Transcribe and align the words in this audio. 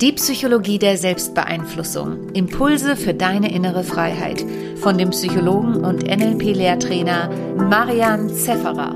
Die 0.00 0.12
Psychologie 0.12 0.78
der 0.78 0.98
Selbstbeeinflussung. 0.98 2.28
Impulse 2.34 2.96
für 2.96 3.14
deine 3.14 3.50
innere 3.50 3.82
Freiheit. 3.82 4.44
Von 4.76 4.98
dem 4.98 5.08
Psychologen 5.08 5.76
und 5.76 6.02
NLP-Lehrtrainer 6.02 7.30
Marian 7.56 8.28
Zefferer. 8.28 8.94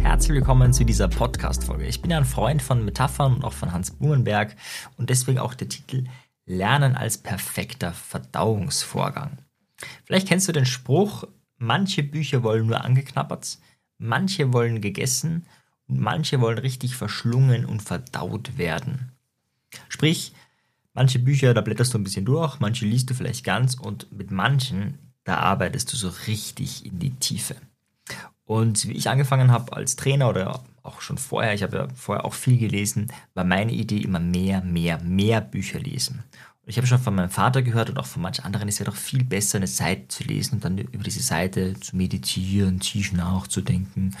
Herzlich 0.00 0.32
willkommen 0.32 0.72
zu 0.72 0.82
dieser 0.82 1.06
Podcast-Folge. 1.06 1.86
Ich 1.86 2.02
bin 2.02 2.10
ja 2.10 2.16
ein 2.16 2.24
Freund 2.24 2.60
von 2.60 2.84
Metaphern 2.84 3.36
und 3.36 3.44
auch 3.44 3.52
von 3.52 3.70
Hans 3.72 3.92
Blumenberg 3.92 4.56
und 4.96 5.10
deswegen 5.10 5.38
auch 5.38 5.54
der 5.54 5.68
Titel 5.68 6.06
Lernen 6.44 6.96
als 6.96 7.18
perfekter 7.18 7.92
Verdauungsvorgang. 7.92 9.38
Vielleicht 10.04 10.26
kennst 10.26 10.48
du 10.48 10.52
den 10.52 10.66
Spruch, 10.66 11.28
manche 11.64 12.02
Bücher 12.02 12.42
wollen 12.42 12.66
nur 12.66 12.84
angeknabbert, 12.84 13.58
manche 13.98 14.52
wollen 14.52 14.80
gegessen 14.80 15.46
und 15.88 16.00
manche 16.00 16.40
wollen 16.40 16.58
richtig 16.58 16.96
verschlungen 16.96 17.64
und 17.64 17.82
verdaut 17.82 18.56
werden. 18.58 19.12
Sprich, 19.88 20.32
manche 20.92 21.18
Bücher, 21.18 21.54
da 21.54 21.60
blätterst 21.60 21.94
du 21.94 21.98
ein 21.98 22.04
bisschen 22.04 22.24
durch, 22.24 22.60
manche 22.60 22.86
liest 22.86 23.10
du 23.10 23.14
vielleicht 23.14 23.44
ganz 23.44 23.74
und 23.74 24.10
mit 24.12 24.30
manchen, 24.30 24.98
da 25.24 25.38
arbeitest 25.38 25.92
du 25.92 25.96
so 25.96 26.12
richtig 26.26 26.86
in 26.86 26.98
die 26.98 27.10
Tiefe. 27.10 27.56
Und 28.44 28.86
wie 28.88 28.92
ich 28.92 29.08
angefangen 29.08 29.50
habe 29.50 29.74
als 29.74 29.96
Trainer 29.96 30.28
oder 30.28 30.62
auch 30.82 31.00
schon 31.00 31.16
vorher, 31.16 31.54
ich 31.54 31.62
habe 31.62 31.76
ja 31.76 31.88
vorher 31.94 32.26
auch 32.26 32.34
viel 32.34 32.58
gelesen, 32.58 33.10
war 33.32 33.44
meine 33.44 33.72
Idee 33.72 33.98
immer 33.98 34.20
mehr, 34.20 34.60
mehr, 34.60 35.02
mehr 35.02 35.40
Bücher 35.40 35.80
lesen. 35.80 36.24
Ich 36.66 36.78
habe 36.78 36.86
schon 36.86 36.98
von 36.98 37.14
meinem 37.14 37.28
Vater 37.28 37.60
gehört 37.60 37.90
und 37.90 37.98
auch 37.98 38.06
von 38.06 38.22
manchen 38.22 38.44
anderen, 38.44 38.68
es 38.68 38.80
wäre 38.80 38.90
doch 38.90 38.96
viel 38.96 39.22
besser, 39.22 39.58
eine 39.58 39.66
Seite 39.66 40.08
zu 40.08 40.24
lesen 40.24 40.54
und 40.54 40.64
dann 40.64 40.78
über 40.78 41.04
diese 41.04 41.20
Seite 41.20 41.78
zu 41.78 41.94
meditieren, 41.94 42.80
tief 42.80 43.12
nachzudenken 43.12 44.16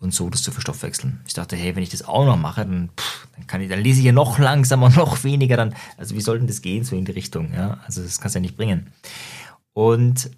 und 0.00 0.12
so 0.12 0.28
das 0.28 0.42
zu 0.42 0.50
verstoffwechseln. 0.50 1.20
Ich 1.26 1.34
dachte, 1.34 1.54
hey, 1.54 1.76
wenn 1.76 1.84
ich 1.84 1.90
das 1.90 2.02
auch 2.02 2.26
noch 2.26 2.36
mache, 2.36 2.62
dann, 2.62 2.90
pff, 2.96 3.28
dann, 3.36 3.46
kann 3.46 3.60
ich, 3.60 3.68
dann 3.68 3.80
lese 3.80 4.00
ich 4.00 4.06
ja 4.06 4.12
noch 4.12 4.40
langsamer, 4.40 4.90
noch 4.96 5.22
weniger. 5.22 5.56
Dann, 5.56 5.74
also 5.96 6.16
wie 6.16 6.20
soll 6.20 6.38
denn 6.38 6.48
das 6.48 6.62
gehen, 6.62 6.82
so 6.82 6.96
in 6.96 7.04
die 7.04 7.12
Richtung? 7.12 7.52
Ja? 7.54 7.78
Also 7.86 8.02
das 8.02 8.18
kann 8.18 8.28
es 8.28 8.34
ja 8.34 8.40
nicht 8.40 8.56
bringen. 8.56 8.88
Und 9.72 10.30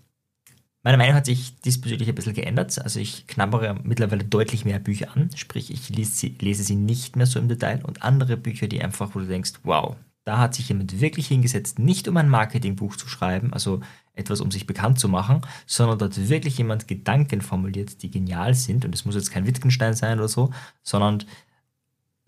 meine 0.83 0.99
Meinung 0.99 1.15
hat 1.15 1.27
sich 1.27 1.59
diesbezüglich 1.61 2.09
ein 2.11 2.15
bisschen 2.15 2.35
geändert. 2.35 2.79
Also 2.83 3.01
ich 3.01 3.27
knabbere 3.27 3.79
mittlerweile 3.83 4.25
deutlich 4.25 4.67
mehr 4.67 4.79
Bücher 4.79 5.15
an. 5.15 5.31
Sprich, 5.37 5.71
ich 5.71 5.89
lese 5.89 6.13
sie, 6.13 6.37
lese 6.39 6.65
sie 6.65 6.77
nicht 6.77 7.17
mehr 7.17 7.27
so 7.27 7.39
im 7.39 7.49
Detail 7.49 7.83
und 7.83 8.03
andere 8.03 8.37
Bücher, 8.37 8.67
die 8.67 8.83
einfach, 8.83 9.15
wo 9.15 9.21
du 9.21 9.27
denkst, 9.27 9.53
wow, 9.63 9.97
da 10.31 10.39
hat 10.39 10.55
sich 10.55 10.69
jemand 10.69 11.01
wirklich 11.01 11.27
hingesetzt, 11.27 11.81
nicht 11.81 12.07
um 12.07 12.17
ein 12.17 12.29
Marketingbuch 12.29 12.95
zu 12.95 13.09
schreiben, 13.09 13.53
also 13.53 13.81
etwas, 14.15 14.41
um 14.41 14.53
sich 14.53 14.65
bekannt 14.65 15.01
zu 15.01 15.09
machen, 15.09 15.41
sondern 15.67 15.99
dort 15.99 16.29
wirklich 16.29 16.57
jemand 16.57 16.87
Gedanken 16.87 17.41
formuliert, 17.41 18.01
die 18.05 18.13
genial 18.13 18.55
sind. 18.55 18.85
Und 18.85 18.95
es 18.95 19.05
muss 19.05 19.17
jetzt 19.17 19.33
kein 19.33 19.45
Wittgenstein 19.45 19.95
sein 19.95 20.19
oder 20.19 20.29
so, 20.29 20.53
sondern 20.85 21.25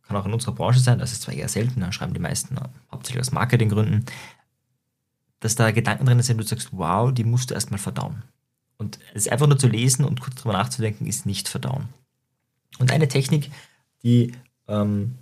kann 0.02 0.16
auch 0.16 0.26
in 0.26 0.32
unserer 0.32 0.56
Branche 0.56 0.80
sein, 0.80 0.98
das 0.98 1.12
ist 1.12 1.22
zwar 1.22 1.32
eher 1.32 1.48
selten, 1.48 1.78
da 1.78 1.92
schreiben 1.92 2.12
die 2.12 2.18
meisten 2.18 2.56
hauptsächlich 2.90 3.20
aus 3.20 3.30
Marketinggründen, 3.30 4.04
dass 5.38 5.54
da 5.54 5.70
Gedanken 5.70 6.04
drin 6.04 6.20
sind, 6.22 6.38
wo 6.38 6.42
du 6.42 6.48
sagst, 6.48 6.70
wow, 6.72 7.14
die 7.14 7.22
musst 7.22 7.50
du 7.50 7.54
erstmal 7.54 7.78
verdauen. 7.78 8.24
Und 8.78 8.98
es 9.14 9.28
einfach 9.28 9.46
nur 9.46 9.60
zu 9.60 9.68
lesen 9.68 10.04
und 10.04 10.20
kurz 10.20 10.34
drüber 10.34 10.54
nachzudenken, 10.54 11.06
ist 11.06 11.24
nicht 11.24 11.46
verdauen. 11.46 11.88
Und 12.80 12.90
eine 12.90 13.06
Technik, 13.06 13.52
die 14.02 14.32
ähm, 14.66 15.18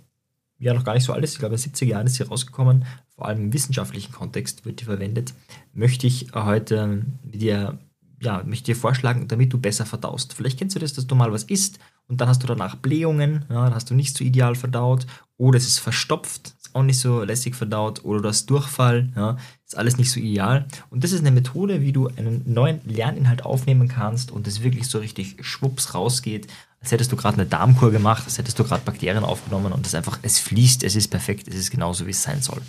ja 0.65 0.73
noch 0.73 0.83
gar 0.83 0.93
nicht 0.93 1.03
so 1.03 1.13
alt 1.13 1.23
ist, 1.23 1.33
ich 1.33 1.39
glaube 1.39 1.55
in 1.55 1.61
den 1.61 1.71
70er 1.71 1.85
Jahren 1.85 2.07
ist 2.07 2.15
sie 2.15 2.23
rausgekommen, 2.23 2.85
vor 3.15 3.27
allem 3.27 3.39
im 3.39 3.53
wissenschaftlichen 3.53 4.11
Kontext 4.11 4.65
wird 4.65 4.79
die 4.81 4.85
verwendet, 4.85 5.33
möchte 5.73 6.07
ich 6.07 6.27
heute 6.33 7.03
dir, 7.23 7.77
ja, 8.21 8.43
möchte 8.45 8.65
dir 8.65 8.75
vorschlagen, 8.75 9.27
damit 9.27 9.51
du 9.53 9.57
besser 9.57 9.85
verdaust. 9.85 10.33
Vielleicht 10.33 10.59
kennst 10.59 10.75
du 10.75 10.79
das, 10.79 10.93
dass 10.93 11.07
du 11.07 11.15
mal 11.15 11.31
was 11.31 11.43
isst 11.43 11.79
und 12.07 12.19
dann 12.21 12.27
hast 12.27 12.43
du 12.43 12.47
danach 12.47 12.75
Blähungen, 12.75 13.45
ja, 13.49 13.65
dann 13.65 13.73
hast 13.73 13.89
du 13.89 13.95
nicht 13.95 14.15
so 14.15 14.23
ideal 14.23 14.55
verdaut. 14.55 15.07
Oder 15.37 15.57
es 15.57 15.65
ist 15.65 15.79
verstopft, 15.79 16.53
ist 16.61 16.75
auch 16.75 16.83
nicht 16.83 16.99
so 16.99 17.23
lässig 17.23 17.55
verdaut. 17.55 18.03
Oder 18.03 18.21
du 18.21 18.27
hast 18.27 18.47
Durchfall, 18.47 19.09
ja, 19.15 19.37
ist 19.65 19.77
alles 19.77 19.97
nicht 19.97 20.11
so 20.11 20.19
ideal. 20.19 20.67
Und 20.89 21.03
das 21.03 21.13
ist 21.13 21.21
eine 21.21 21.31
Methode, 21.31 21.81
wie 21.81 21.93
du 21.93 22.07
einen 22.07 22.43
neuen 22.45 22.81
Lerninhalt 22.85 23.45
aufnehmen 23.45 23.87
kannst 23.87 24.29
und 24.29 24.45
es 24.45 24.61
wirklich 24.61 24.87
so 24.87 24.99
richtig 24.99 25.37
schwupps 25.39 25.95
rausgeht 25.95 26.47
als 26.81 26.91
hättest 26.91 27.11
du 27.11 27.15
gerade 27.15 27.35
eine 27.35 27.45
Darmkur 27.45 27.91
gemacht, 27.91 28.23
als 28.25 28.37
hättest 28.37 28.57
du 28.57 28.63
gerade 28.63 28.83
Bakterien 28.83 29.23
aufgenommen 29.23 29.71
und 29.71 29.85
es 29.85 29.93
einfach, 29.93 30.17
es 30.23 30.39
fließt, 30.39 30.83
es 30.83 30.95
ist 30.95 31.09
perfekt, 31.09 31.47
es 31.47 31.55
ist 31.55 31.71
genauso, 31.71 32.07
wie 32.07 32.11
es 32.11 32.23
sein 32.23 32.41
soll. 32.41 32.61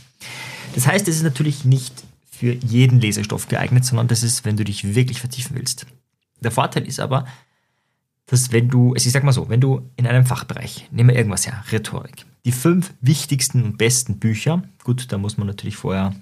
Das 0.74 0.86
heißt, 0.86 1.08
es 1.08 1.16
ist 1.16 1.22
natürlich 1.22 1.64
nicht 1.64 2.04
für 2.30 2.52
jeden 2.52 3.00
Lesestoff 3.00 3.48
geeignet, 3.48 3.84
sondern 3.84 4.08
das 4.08 4.22
ist, 4.22 4.44
wenn 4.44 4.56
du 4.56 4.64
dich 4.64 4.94
wirklich 4.94 5.20
vertiefen 5.20 5.56
willst. 5.56 5.86
Der 6.40 6.50
Vorteil 6.50 6.86
ist 6.86 7.00
aber, 7.00 7.26
dass 8.26 8.52
wenn 8.52 8.68
du, 8.68 8.92
also 8.92 9.06
ich 9.06 9.12
sag 9.12 9.24
mal 9.24 9.32
so, 9.32 9.48
wenn 9.48 9.60
du 9.60 9.90
in 9.96 10.06
einem 10.06 10.26
Fachbereich, 10.26 10.88
nehmen 10.90 11.10
wir 11.10 11.16
irgendwas 11.16 11.46
her, 11.46 11.64
Rhetorik, 11.70 12.26
die 12.44 12.52
fünf 12.52 12.92
wichtigsten 13.00 13.62
und 13.62 13.78
besten 13.78 14.18
Bücher, 14.18 14.62
gut, 14.84 15.10
da 15.10 15.18
muss 15.18 15.38
man 15.38 15.46
natürlich 15.46 15.76
vorher 15.76 16.14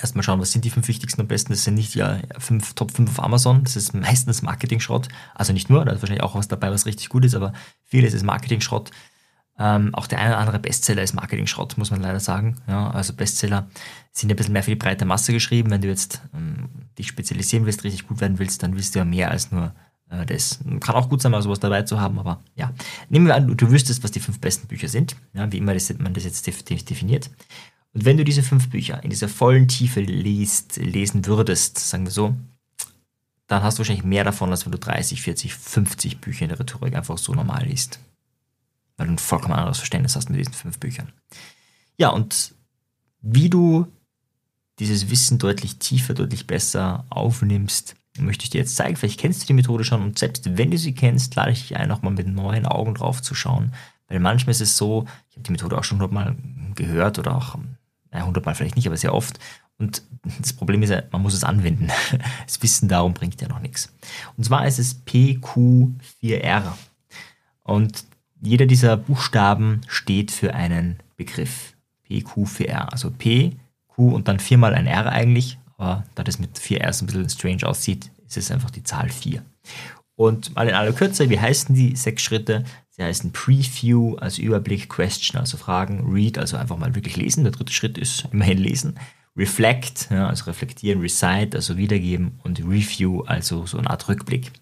erstmal 0.00 0.22
schauen, 0.22 0.40
was 0.40 0.52
sind 0.52 0.64
die 0.64 0.70
fünf 0.70 0.88
wichtigsten 0.88 1.20
und 1.20 1.28
besten. 1.28 1.52
Das 1.52 1.64
sind 1.64 1.74
nicht 1.74 1.94
die 1.94 2.04
fünf, 2.38 2.74
Top 2.74 2.90
5 2.90 3.10
auf 3.10 3.24
Amazon, 3.24 3.64
das 3.64 3.76
ist 3.76 3.94
meistens 3.94 4.42
Marketing-Schrott. 4.42 5.08
Also 5.34 5.52
nicht 5.52 5.70
nur, 5.70 5.84
da 5.84 5.92
ist 5.92 6.02
wahrscheinlich 6.02 6.22
auch 6.22 6.34
was 6.34 6.48
dabei, 6.48 6.70
was 6.70 6.86
richtig 6.86 7.08
gut 7.08 7.24
ist, 7.24 7.34
aber 7.34 7.52
vieles 7.84 8.14
ist 8.14 8.24
Marketing-Schrott. 8.24 8.90
Ähm, 9.58 9.94
auch 9.94 10.06
der 10.06 10.18
eine 10.18 10.30
oder 10.30 10.38
andere 10.38 10.58
Bestseller 10.58 11.02
ist 11.02 11.12
Marketing-Schrott, 11.14 11.76
muss 11.76 11.90
man 11.90 12.00
leider 12.00 12.20
sagen. 12.20 12.56
Ja, 12.66 12.90
also 12.90 13.12
Bestseller 13.12 13.68
sind 14.10 14.30
ein 14.30 14.36
bisschen 14.36 14.54
mehr 14.54 14.62
für 14.62 14.70
die 14.70 14.76
breite 14.76 15.04
Masse 15.04 15.32
geschrieben. 15.32 15.70
Wenn 15.70 15.82
du 15.82 15.88
jetzt 15.88 16.22
ähm, 16.34 16.70
dich 16.98 17.08
spezialisieren 17.08 17.66
willst, 17.66 17.84
richtig 17.84 18.08
gut 18.08 18.20
werden 18.22 18.38
willst, 18.38 18.62
dann 18.62 18.74
willst 18.74 18.94
du 18.94 19.00
ja 19.00 19.04
mehr 19.04 19.30
als 19.30 19.52
nur 19.52 19.74
äh, 20.08 20.24
das. 20.24 20.60
Kann 20.80 20.94
auch 20.94 21.10
gut 21.10 21.20
sein, 21.20 21.32
mal 21.32 21.42
sowas 21.42 21.60
dabei 21.60 21.82
zu 21.82 22.00
haben, 22.00 22.18
aber 22.18 22.42
ja. 22.54 22.72
Nehmen 23.10 23.26
wir 23.26 23.34
an, 23.34 23.54
du 23.54 23.70
wüsstest, 23.70 24.02
was 24.02 24.10
die 24.10 24.20
fünf 24.20 24.40
besten 24.40 24.66
Bücher 24.66 24.88
sind, 24.88 25.16
ja, 25.34 25.50
wie 25.52 25.58
immer 25.58 25.74
das, 25.74 25.92
man 25.98 26.14
das 26.14 26.24
jetzt 26.24 26.46
definiert. 26.46 27.30
Und 27.92 28.04
wenn 28.04 28.16
du 28.16 28.24
diese 28.24 28.42
fünf 28.42 28.70
Bücher 28.70 29.02
in 29.02 29.10
dieser 29.10 29.28
vollen 29.28 29.68
Tiefe 29.68 30.00
liest, 30.00 30.76
lesen 30.76 31.26
würdest, 31.26 31.78
sagen 31.78 32.04
wir 32.04 32.12
so, 32.12 32.36
dann 33.48 33.64
hast 33.64 33.78
du 33.78 33.80
wahrscheinlich 33.80 34.04
mehr 34.04 34.22
davon, 34.22 34.50
als 34.50 34.64
wenn 34.64 34.72
du 34.72 34.78
30, 34.78 35.22
40, 35.22 35.54
50 35.54 36.20
Bücher 36.20 36.42
in 36.42 36.50
der 36.50 36.60
Rhetorik 36.60 36.94
einfach 36.94 37.18
so 37.18 37.34
normal 37.34 37.66
liest. 37.66 37.98
Weil 38.96 39.08
du 39.08 39.14
ein 39.14 39.18
vollkommen 39.18 39.54
anderes 39.54 39.78
Verständnis 39.78 40.14
hast 40.14 40.30
mit 40.30 40.38
diesen 40.38 40.54
fünf 40.54 40.78
Büchern. 40.78 41.12
Ja, 41.96 42.10
und 42.10 42.54
wie 43.22 43.50
du 43.50 43.88
dieses 44.78 45.10
Wissen 45.10 45.38
deutlich 45.38 45.78
tiefer, 45.78 46.14
deutlich 46.14 46.46
besser 46.46 47.04
aufnimmst, 47.10 47.96
möchte 48.18 48.44
ich 48.44 48.50
dir 48.50 48.58
jetzt 48.58 48.76
zeigen. 48.76 48.96
Vielleicht 48.96 49.18
kennst 49.18 49.42
du 49.42 49.46
die 49.46 49.52
Methode 49.52 49.84
schon 49.84 50.02
und 50.02 50.18
selbst 50.18 50.56
wenn 50.56 50.70
du 50.70 50.78
sie 50.78 50.94
kennst, 50.94 51.34
lade 51.34 51.50
ich 51.50 51.68
dich 51.68 51.76
ein, 51.76 51.88
nochmal 51.88 52.12
mit 52.12 52.28
neuen 52.28 52.66
Augen 52.66 52.94
drauf 52.94 53.20
zu 53.20 53.34
schauen. 53.34 53.74
Weil 54.08 54.20
manchmal 54.20 54.52
ist 54.52 54.60
es 54.60 54.76
so, 54.76 55.06
ich 55.28 55.36
habe 55.36 55.44
die 55.44 55.52
Methode 55.52 55.76
auch 55.76 55.84
schon 55.84 55.98
hundertmal 55.98 56.36
gehört 56.74 57.18
oder 57.18 57.36
auch 57.36 57.56
naja, 58.10 58.24
100 58.24 58.44
Mal 58.44 58.54
vielleicht 58.54 58.76
nicht, 58.76 58.86
aber 58.86 58.96
sehr 58.96 59.14
oft. 59.14 59.38
Und 59.78 60.02
das 60.40 60.52
Problem 60.52 60.82
ist 60.82 60.90
ja, 60.90 61.02
man 61.10 61.22
muss 61.22 61.34
es 61.34 61.44
anwenden. 61.44 61.88
Das 62.44 62.62
Wissen 62.62 62.88
darum 62.88 63.14
bringt 63.14 63.40
ja 63.40 63.48
noch 63.48 63.60
nichts. 63.60 63.92
Und 64.36 64.44
zwar 64.44 64.66
ist 64.66 64.78
es 64.78 65.00
PQ4R. 65.06 66.72
Und 67.62 68.04
jeder 68.40 68.66
dieser 68.66 68.96
Buchstaben 68.96 69.82
steht 69.86 70.30
für 70.30 70.54
einen 70.54 70.98
Begriff. 71.16 71.74
PQ4R. 72.08 72.88
Also 72.88 73.10
P, 73.10 73.56
Q 73.86 74.10
und 74.14 74.28
dann 74.28 74.40
viermal 74.40 74.74
ein 74.74 74.86
R 74.86 75.06
eigentlich. 75.06 75.58
Aber 75.76 76.04
da 76.14 76.24
das 76.24 76.38
mit 76.38 76.58
4 76.58 76.80
R 76.80 76.92
so 76.92 77.04
ein 77.04 77.06
bisschen 77.06 77.30
strange 77.30 77.66
aussieht, 77.66 78.10
ist 78.26 78.36
es 78.36 78.50
einfach 78.50 78.70
die 78.70 78.82
Zahl 78.82 79.08
4. 79.08 79.42
Und 80.16 80.54
mal 80.54 80.68
in 80.68 80.74
aller 80.74 80.92
Kürze, 80.92 81.30
wie 81.30 81.40
heißen 81.40 81.74
die 81.74 81.96
sechs 81.96 82.22
Schritte? 82.22 82.64
Sie 83.00 83.06
heißen 83.06 83.32
Preview, 83.32 84.16
also 84.16 84.42
Überblick, 84.42 84.90
Question, 84.90 85.40
also 85.40 85.56
Fragen, 85.56 86.12
Read, 86.12 86.36
also 86.36 86.58
einfach 86.58 86.76
mal 86.76 86.94
wirklich 86.94 87.16
lesen. 87.16 87.44
Der 87.44 87.52
dritte 87.52 87.72
Schritt 87.72 87.96
ist 87.96 88.26
immerhin 88.30 88.58
lesen. 88.58 88.98
Reflect, 89.34 90.08
ja, 90.10 90.28
also 90.28 90.44
reflektieren, 90.44 91.00
Recite, 91.00 91.56
also 91.56 91.78
wiedergeben 91.78 92.38
und 92.44 92.58
Review, 92.58 93.22
also 93.22 93.64
so 93.64 93.78
eine 93.78 93.88
Art 93.88 94.06
Rückblick. 94.06 94.52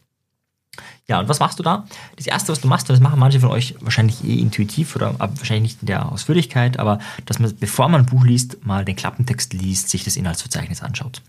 Ja, 1.09 1.19
und 1.19 1.29
was 1.29 1.41
machst 1.41 1.59
du 1.59 1.65
da? 1.65 1.89
Das 2.15 2.29
erste, 2.29 2.53
was 2.53 2.61
du 2.61 2.69
machst, 2.69 2.89
das 2.89 3.01
machen 3.01 3.19
manche 3.19 3.41
von 3.41 3.51
euch 3.51 3.75
wahrscheinlich 3.81 4.23
eh 4.23 4.39
intuitiv 4.39 4.95
oder 4.95 5.19
wahrscheinlich 5.19 5.73
nicht 5.73 5.83
in 5.83 5.87
der 5.87 6.13
Ausführlichkeit, 6.13 6.79
aber 6.79 7.01
dass 7.27 7.41
man, 7.41 7.57
bevor 7.57 7.89
man 7.89 8.03
ein 8.03 8.07
Buch 8.07 8.25
liest, 8.25 8.65
mal 8.65 8.85
den 8.85 8.95
Klappentext 8.95 9.53
liest, 9.53 9.89
sich 9.89 10.05
das 10.05 10.17
Inhaltsverzeichnis 10.17 10.81
anschaut. 10.81 11.23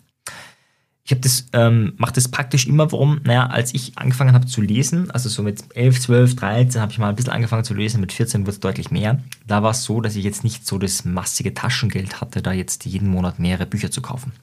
Ich 1.10 1.12
habe 1.12 1.22
das, 1.22 1.48
ähm, 1.54 1.94
mache 1.98 2.14
das 2.14 2.28
praktisch 2.28 2.68
immer, 2.68 2.92
warum, 2.92 3.20
naja, 3.24 3.48
als 3.48 3.74
ich 3.74 3.98
angefangen 3.98 4.36
habe 4.36 4.46
zu 4.46 4.62
lesen, 4.62 5.10
also 5.10 5.28
so 5.28 5.42
mit 5.42 5.76
11, 5.76 6.02
12, 6.02 6.36
13 6.36 6.82
habe 6.82 6.92
ich 6.92 7.00
mal 7.00 7.10
ein 7.10 7.16
bisschen 7.16 7.34
angefangen 7.34 7.64
zu 7.64 7.74
lesen, 7.74 8.00
mit 8.00 8.14
14 8.14 8.42
wurde 8.42 8.52
es 8.52 8.60
deutlich 8.60 8.92
mehr. 8.92 9.20
Da 9.48 9.64
war 9.64 9.72
es 9.72 9.84
so, 9.84 10.02
dass 10.02 10.16
ich 10.16 10.24
jetzt 10.24 10.44
nicht 10.44 10.68
so 10.68 10.78
das 10.78 11.06
massige 11.06 11.56
Taschengeld 11.56 12.22
hatte, 12.22 12.44
da 12.44 12.54
jetzt 12.54 12.86
jeden 12.86 13.08
Monat 13.08 13.40
mehrere 13.40 13.66
Bücher 13.66 13.90
zu 13.90 14.04
kaufen. 14.04 14.34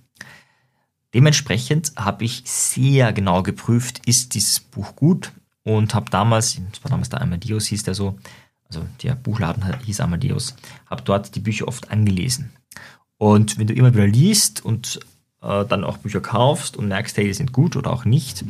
Dementsprechend 1.14 1.92
habe 1.94 2.24
ich 2.24 2.42
sehr 2.46 3.12
genau 3.12 3.44
geprüft, 3.44 4.04
ist 4.04 4.34
dieses 4.34 4.58
Buch 4.58 4.96
gut 4.96 5.30
und 5.62 5.94
habe 5.94 6.10
damals, 6.10 6.60
das 6.72 6.82
war 6.82 6.90
damals 6.90 7.10
der 7.10 7.20
Amadeus 7.20 7.66
hieß 7.66 7.84
der 7.84 7.94
so, 7.94 8.18
also 8.64 8.84
der 9.04 9.14
Buchladen 9.14 9.62
hieß 9.84 10.00
Amadeus, 10.00 10.56
habe 10.86 11.02
dort 11.02 11.36
die 11.36 11.40
Bücher 11.40 11.68
oft 11.68 11.92
angelesen. 11.92 12.50
Und 13.18 13.56
wenn 13.56 13.68
du 13.68 13.72
immer 13.72 13.94
wieder 13.94 14.08
liest 14.08 14.64
und 14.64 14.98
äh, 15.46 15.64
dann 15.64 15.84
auch 15.84 15.98
Bücher 15.98 16.20
kaufst 16.20 16.76
und 16.76 16.88
merkst, 16.88 17.16
hey, 17.16 17.24
die 17.24 17.34
sind 17.34 17.52
gut 17.52 17.76
oder 17.76 17.92
auch 17.92 18.04
nicht, 18.04 18.44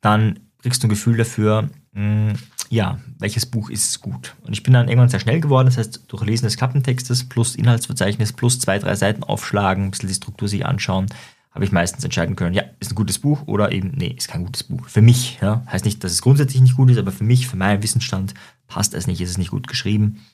dann 0.00 0.40
kriegst 0.62 0.82
du 0.82 0.86
ein 0.86 0.90
Gefühl 0.90 1.16
dafür, 1.16 1.68
mh, 1.92 2.32
mm, 2.32 2.34
ja, 2.70 2.98
welches 3.18 3.46
Buch 3.46 3.70
ist 3.70 4.00
gut. 4.00 4.34
Und 4.42 4.52
ich 4.52 4.62
bin 4.62 4.72
dann 4.72 4.88
irgendwann 4.88 5.08
sehr 5.08 5.20
schnell 5.20 5.40
geworden, 5.40 5.66
das 5.66 5.76
heißt, 5.76 6.04
durch 6.08 6.24
Lesen 6.24 6.46
des 6.46 6.56
Klappentextes 6.56 7.28
plus 7.28 7.54
Inhaltsverzeichnis 7.54 8.32
plus 8.32 8.58
zwei, 8.58 8.78
drei 8.78 8.96
Seiten 8.96 9.22
aufschlagen, 9.22 9.84
ein 9.84 9.90
bisschen 9.90 10.08
die 10.08 10.14
Struktur 10.14 10.48
sich 10.48 10.66
anschauen, 10.66 11.06
habe 11.52 11.64
ich 11.64 11.70
meistens 11.70 12.02
entscheiden 12.02 12.34
können, 12.34 12.54
ja, 12.54 12.64
ist 12.80 12.90
ein 12.90 12.96
gutes 12.96 13.20
Buch 13.20 13.42
oder 13.46 13.70
eben, 13.70 13.92
nee, 13.94 14.14
ist 14.16 14.28
kein 14.28 14.44
gutes 14.44 14.64
Buch. 14.64 14.88
Für 14.88 15.02
mich, 15.02 15.38
ja, 15.40 15.62
heißt 15.70 15.84
nicht, 15.84 16.02
dass 16.02 16.10
es 16.10 16.22
grundsätzlich 16.22 16.60
nicht 16.60 16.76
gut 16.76 16.90
ist, 16.90 16.98
aber 16.98 17.12
für 17.12 17.22
mich, 17.22 17.46
für 17.46 17.56
meinen 17.56 17.82
Wissensstand 17.82 18.34
passt 18.66 18.92
es 18.94 19.06
nicht, 19.06 19.20
ist 19.20 19.30
es 19.30 19.38
nicht 19.38 19.52
gut 19.52 19.68
geschrieben. 19.68 20.24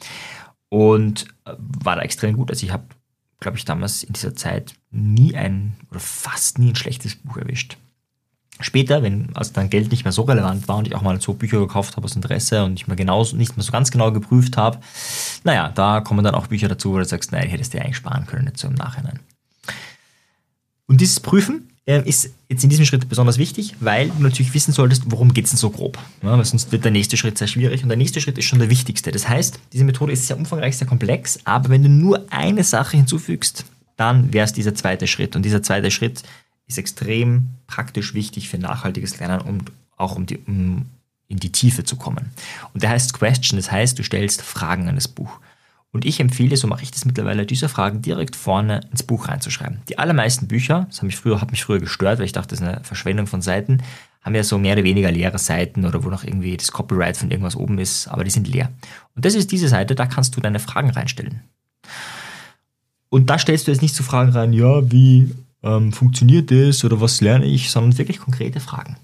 Und 0.70 1.26
äh, 1.44 1.52
war 1.58 1.96
da 1.96 2.02
extrem 2.02 2.36
gut. 2.36 2.50
Also 2.50 2.64
ich 2.64 2.72
habe, 2.72 2.84
glaube 3.40 3.56
ich, 3.56 3.64
damals 3.64 4.02
in 4.02 4.12
dieser 4.12 4.34
Zeit 4.34 4.74
nie 4.90 5.34
ein 5.34 5.76
oder 5.90 6.00
fast 6.00 6.58
nie 6.58 6.70
ein 6.70 6.76
schlechtes 6.76 7.16
Buch 7.16 7.38
erwischt. 7.38 7.76
Später, 8.62 9.02
wenn 9.02 9.34
also 9.34 9.54
dann 9.54 9.70
Geld 9.70 9.90
nicht 9.90 10.04
mehr 10.04 10.12
so 10.12 10.22
relevant 10.22 10.68
war 10.68 10.76
und 10.76 10.86
ich 10.86 10.94
auch 10.94 11.00
mal 11.00 11.18
so 11.20 11.32
Bücher 11.32 11.58
gekauft 11.58 11.96
habe 11.96 12.04
aus 12.04 12.14
Interesse 12.14 12.62
und 12.64 12.74
ich 12.74 12.86
mal 12.86 12.94
genauso, 12.94 13.36
nicht 13.36 13.56
mehr 13.56 13.64
so 13.64 13.72
ganz 13.72 13.90
genau 13.90 14.12
geprüft 14.12 14.58
habe, 14.58 14.80
naja, 15.44 15.70
da 15.74 16.00
kommen 16.02 16.22
dann 16.24 16.34
auch 16.34 16.48
Bücher 16.48 16.68
dazu, 16.68 16.92
wo 16.92 16.98
du 16.98 17.04
sagst, 17.06 17.32
nein, 17.32 17.48
hättest 17.48 17.72
du 17.72 17.78
dir 17.78 17.84
eigentlich 17.84 17.96
sparen 17.96 18.26
können, 18.26 18.44
nicht 18.44 18.58
so 18.58 18.68
im 18.68 18.74
Nachhinein. 18.74 19.20
Und 20.86 21.00
dieses 21.00 21.20
Prüfen 21.20 21.69
ist 21.86 22.30
jetzt 22.48 22.62
in 22.62 22.70
diesem 22.70 22.84
Schritt 22.84 23.08
besonders 23.08 23.38
wichtig, 23.38 23.74
weil 23.80 24.10
du 24.10 24.22
natürlich 24.22 24.54
wissen 24.54 24.72
solltest, 24.72 25.04
worum 25.06 25.32
geht 25.34 25.46
es 25.46 25.50
denn 25.50 25.58
so 25.58 25.70
grob. 25.70 25.98
Ja, 26.22 26.36
weil 26.36 26.44
sonst 26.44 26.70
wird 26.72 26.84
der 26.84 26.92
nächste 26.92 27.16
Schritt 27.16 27.38
sehr 27.38 27.48
schwierig 27.48 27.82
und 27.82 27.88
der 27.88 27.96
nächste 27.96 28.20
Schritt 28.20 28.38
ist 28.38 28.44
schon 28.44 28.58
der 28.58 28.70
wichtigste. 28.70 29.10
Das 29.10 29.28
heißt, 29.28 29.58
diese 29.72 29.84
Methode 29.84 30.12
ist 30.12 30.26
sehr 30.26 30.36
umfangreich, 30.36 30.76
sehr 30.76 30.86
komplex, 30.86 31.40
aber 31.44 31.70
wenn 31.70 31.82
du 31.82 31.88
nur 31.88 32.26
eine 32.30 32.64
Sache 32.64 32.96
hinzufügst, 32.96 33.64
dann 33.96 34.32
wäre 34.32 34.44
es 34.44 34.52
dieser 34.52 34.74
zweite 34.74 35.06
Schritt. 35.06 35.36
Und 35.36 35.42
dieser 35.42 35.62
zweite 35.62 35.90
Schritt 35.90 36.22
ist 36.66 36.78
extrem 36.78 37.48
praktisch 37.66 38.14
wichtig 38.14 38.48
für 38.48 38.58
nachhaltiges 38.58 39.18
Lernen 39.18 39.40
und 39.40 39.72
auch 39.96 40.16
um, 40.16 40.26
die, 40.26 40.38
um 40.38 40.86
in 41.28 41.38
die 41.38 41.52
Tiefe 41.52 41.84
zu 41.84 41.96
kommen. 41.96 42.30
Und 42.72 42.82
der 42.82 42.90
heißt 42.90 43.12
Question, 43.12 43.58
das 43.58 43.70
heißt, 43.70 43.98
du 43.98 44.02
stellst 44.02 44.42
Fragen 44.42 44.88
an 44.88 44.94
das 44.94 45.08
Buch. 45.08 45.40
Und 45.92 46.04
ich 46.04 46.20
empfehle, 46.20 46.56
so 46.56 46.68
mache 46.68 46.84
ich 46.84 46.92
das 46.92 47.04
mittlerweile, 47.04 47.46
diese 47.46 47.68
Fragen 47.68 48.00
direkt 48.00 48.36
vorne 48.36 48.80
ins 48.92 49.02
Buch 49.02 49.26
reinzuschreiben. 49.26 49.80
Die 49.88 49.98
allermeisten 49.98 50.46
Bücher, 50.46 50.86
das 50.88 50.98
hat 50.98 51.04
mich 51.04 51.16
früher, 51.16 51.40
hat 51.40 51.50
mich 51.50 51.64
früher 51.64 51.80
gestört, 51.80 52.18
weil 52.18 52.26
ich 52.26 52.32
dachte, 52.32 52.50
das 52.50 52.60
ist 52.60 52.66
eine 52.66 52.84
Verschwendung 52.84 53.26
von 53.26 53.42
Seiten, 53.42 53.82
haben 54.22 54.34
ja 54.34 54.44
so 54.44 54.58
mehr 54.58 54.74
oder 54.74 54.84
weniger 54.84 55.10
leere 55.10 55.38
Seiten 55.38 55.84
oder 55.84 56.04
wo 56.04 56.10
noch 56.10 56.22
irgendwie 56.22 56.56
das 56.56 56.70
Copyright 56.70 57.16
von 57.16 57.30
irgendwas 57.30 57.56
oben 57.56 57.78
ist, 57.78 58.06
aber 58.06 58.22
die 58.22 58.30
sind 58.30 58.46
leer. 58.46 58.70
Und 59.16 59.24
das 59.24 59.34
ist 59.34 59.50
diese 59.50 59.68
Seite, 59.68 59.94
da 59.94 60.06
kannst 60.06 60.36
du 60.36 60.40
deine 60.40 60.60
Fragen 60.60 60.90
reinstellen. 60.90 61.40
Und 63.08 63.28
da 63.28 63.38
stellst 63.38 63.66
du 63.66 63.72
jetzt 63.72 63.82
nicht 63.82 63.94
so 63.94 64.04
Fragen 64.04 64.30
rein, 64.30 64.52
ja, 64.52 64.88
wie 64.92 65.34
ähm, 65.62 65.92
funktioniert 65.92 66.50
das 66.50 66.84
oder 66.84 67.00
was 67.00 67.20
lerne 67.20 67.46
ich, 67.46 67.70
sondern 67.70 67.98
wirklich 67.98 68.20
konkrete 68.20 68.60
Fragen. 68.60 68.96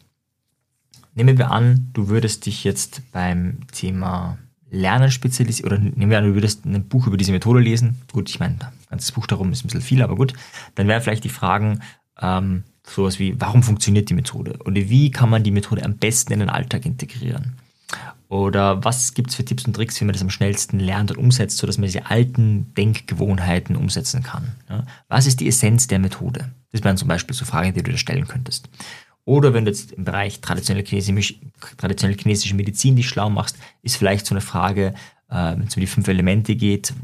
Nehmen 1.14 1.38
wir 1.38 1.50
an, 1.50 1.90
du 1.94 2.08
würdest 2.08 2.46
dich 2.46 2.62
jetzt 2.62 3.02
beim 3.10 3.66
Thema 3.72 4.38
Lernen 4.70 5.10
spezialisieren, 5.10 5.72
oder 5.72 5.78
nehmen 5.80 6.10
wir 6.10 6.18
an, 6.18 6.24
du 6.24 6.34
würdest 6.34 6.64
ein 6.64 6.88
Buch 6.88 7.06
über 7.06 7.16
diese 7.16 7.32
Methode 7.32 7.60
lesen. 7.60 8.00
Gut, 8.12 8.28
ich 8.28 8.40
meine, 8.40 8.54
ein 8.54 8.72
ganzes 8.90 9.12
Buch 9.12 9.26
darum 9.26 9.52
ist 9.52 9.64
ein 9.64 9.68
bisschen 9.68 9.80
viel, 9.80 10.02
aber 10.02 10.16
gut. 10.16 10.32
Dann 10.74 10.88
wären 10.88 11.02
vielleicht 11.02 11.24
die 11.24 11.28
Fragen 11.28 11.80
ähm, 12.20 12.64
sowas 12.84 13.18
wie, 13.18 13.40
warum 13.40 13.62
funktioniert 13.62 14.10
die 14.10 14.14
Methode? 14.14 14.58
Oder 14.64 14.74
wie 14.74 15.10
kann 15.10 15.30
man 15.30 15.42
die 15.42 15.50
Methode 15.50 15.84
am 15.84 15.96
besten 15.96 16.32
in 16.32 16.40
den 16.40 16.50
Alltag 16.50 16.86
integrieren? 16.86 17.56
Oder 18.28 18.84
was 18.84 19.14
gibt 19.14 19.30
es 19.30 19.36
für 19.36 19.44
Tipps 19.44 19.64
und 19.66 19.74
Tricks, 19.74 20.00
wie 20.00 20.04
man 20.04 20.12
das 20.12 20.22
am 20.22 20.30
schnellsten 20.30 20.80
lernt 20.80 21.12
und 21.12 21.18
umsetzt, 21.18 21.58
sodass 21.58 21.78
man 21.78 21.86
diese 21.86 22.06
alten 22.06 22.74
Denkgewohnheiten 22.74 23.76
umsetzen 23.76 24.22
kann? 24.22 24.56
Ja? 24.68 24.84
Was 25.08 25.26
ist 25.26 25.38
die 25.38 25.46
Essenz 25.46 25.86
der 25.86 26.00
Methode? 26.00 26.50
Das 26.72 26.82
wären 26.82 26.96
zum 26.96 27.08
Beispiel 27.08 27.36
so 27.36 27.44
Fragen, 27.44 27.72
die 27.72 27.82
du 27.82 27.92
dir 27.92 27.98
stellen 27.98 28.26
könntest. 28.26 28.68
Oder 29.26 29.52
wenn 29.52 29.64
du 29.64 29.72
jetzt 29.72 29.92
im 29.92 30.04
Bereich 30.04 30.40
traditionelle 30.40 30.86
chinesische, 30.86 31.34
traditionelle 31.76 32.18
chinesische 32.18 32.54
Medizin 32.54 32.96
dich 32.96 33.08
schlau 33.08 33.28
machst, 33.28 33.58
ist 33.82 33.96
vielleicht 33.96 34.24
so 34.24 34.34
eine 34.34 34.40
Frage, 34.40 34.94
äh, 35.28 35.52
wenn 35.52 35.66
es 35.66 35.76
um 35.76 35.80
die 35.80 35.88
fünf 35.88 36.06
Elemente 36.06 36.54
geht, 36.54 36.94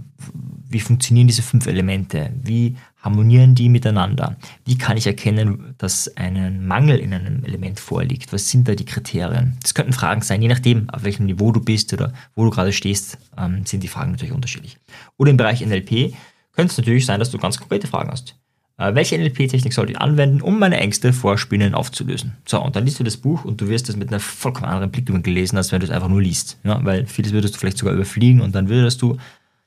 wie 0.69 0.81
funktionieren 0.81 1.27
diese 1.27 1.43
fünf 1.43 1.67
Elemente? 1.67 2.33
Wie 2.41 2.77
harmonieren 3.03 3.57
die 3.57 3.69
miteinander? 3.69 4.37
Wie 4.65 4.79
kann 4.79 4.97
ich 4.97 5.07
erkennen, 5.07 5.75
dass 5.79 6.17
ein 6.17 6.65
Mangel 6.65 6.99
in 6.99 7.13
einem 7.13 7.45
Element 7.45 7.81
vorliegt? 7.81 8.33
Was 8.33 8.49
sind 8.49 8.69
da 8.69 8.77
die 8.77 8.85
Kriterien? 8.85 9.59
Das 9.61 9.75
könnten 9.75 9.93
Fragen 9.93 10.23
sein, 10.23 10.41
je 10.41 10.49
nachdem, 10.49 10.89
auf 10.91 11.03
welchem 11.03 11.27
Niveau 11.27 11.51
du 11.51 11.61
bist 11.61 11.93
oder 11.93 12.13
wo 12.37 12.45
du 12.45 12.51
gerade 12.51 12.73
stehst, 12.73 13.19
ähm, 13.37 13.67
sind 13.67 13.83
die 13.83 13.89
Fragen 13.89 14.13
natürlich 14.13 14.33
unterschiedlich. 14.33 14.79
Oder 15.19 15.33
im 15.33 15.37
Bereich 15.37 15.61
NLP 15.61 16.15
könnte 16.53 16.71
es 16.71 16.79
natürlich 16.79 17.05
sein, 17.05 17.19
dass 17.19 17.31
du 17.31 17.39
ganz 17.39 17.59
konkrete 17.59 17.89
Fragen 17.89 18.11
hast. 18.11 18.37
Äh, 18.83 18.95
welche 18.97 19.17
NLP-Technik 19.17 19.73
sollte 19.73 19.93
ich 19.93 20.01
anwenden, 20.01 20.41
um 20.41 20.59
meine 20.59 20.79
Ängste 20.79 21.13
vor 21.13 21.39
Spinnen 21.39 21.75
aufzulösen? 21.75 22.33
So, 22.47 22.61
und 22.61 22.75
dann 22.75 22.85
liest 22.85 22.99
du 22.99 23.05
das 23.05 23.17
Buch 23.17 23.45
und 23.45 23.61
du 23.61 23.69
wirst 23.69 23.89
es 23.89 23.97
mit 23.97 24.09
einer 24.09 24.19
vollkommen 24.19 24.67
anderen 24.67 24.91
Blickwinkel 24.91 25.33
lesen, 25.33 25.57
als 25.57 25.71
wenn 25.71 25.81
du 25.81 25.87
es 25.87 25.93
einfach 25.93 26.09
nur 26.09 26.21
liest. 26.21 26.59
Ja, 26.65 26.85
weil 26.85 27.07
vieles 27.07 27.33
würdest 27.33 27.55
du 27.55 27.59
vielleicht 27.59 27.79
sogar 27.79 27.95
überfliegen 27.95 28.41
und 28.41 28.55
dann 28.55 28.69
würdest 28.69 29.01
du 29.01 29.19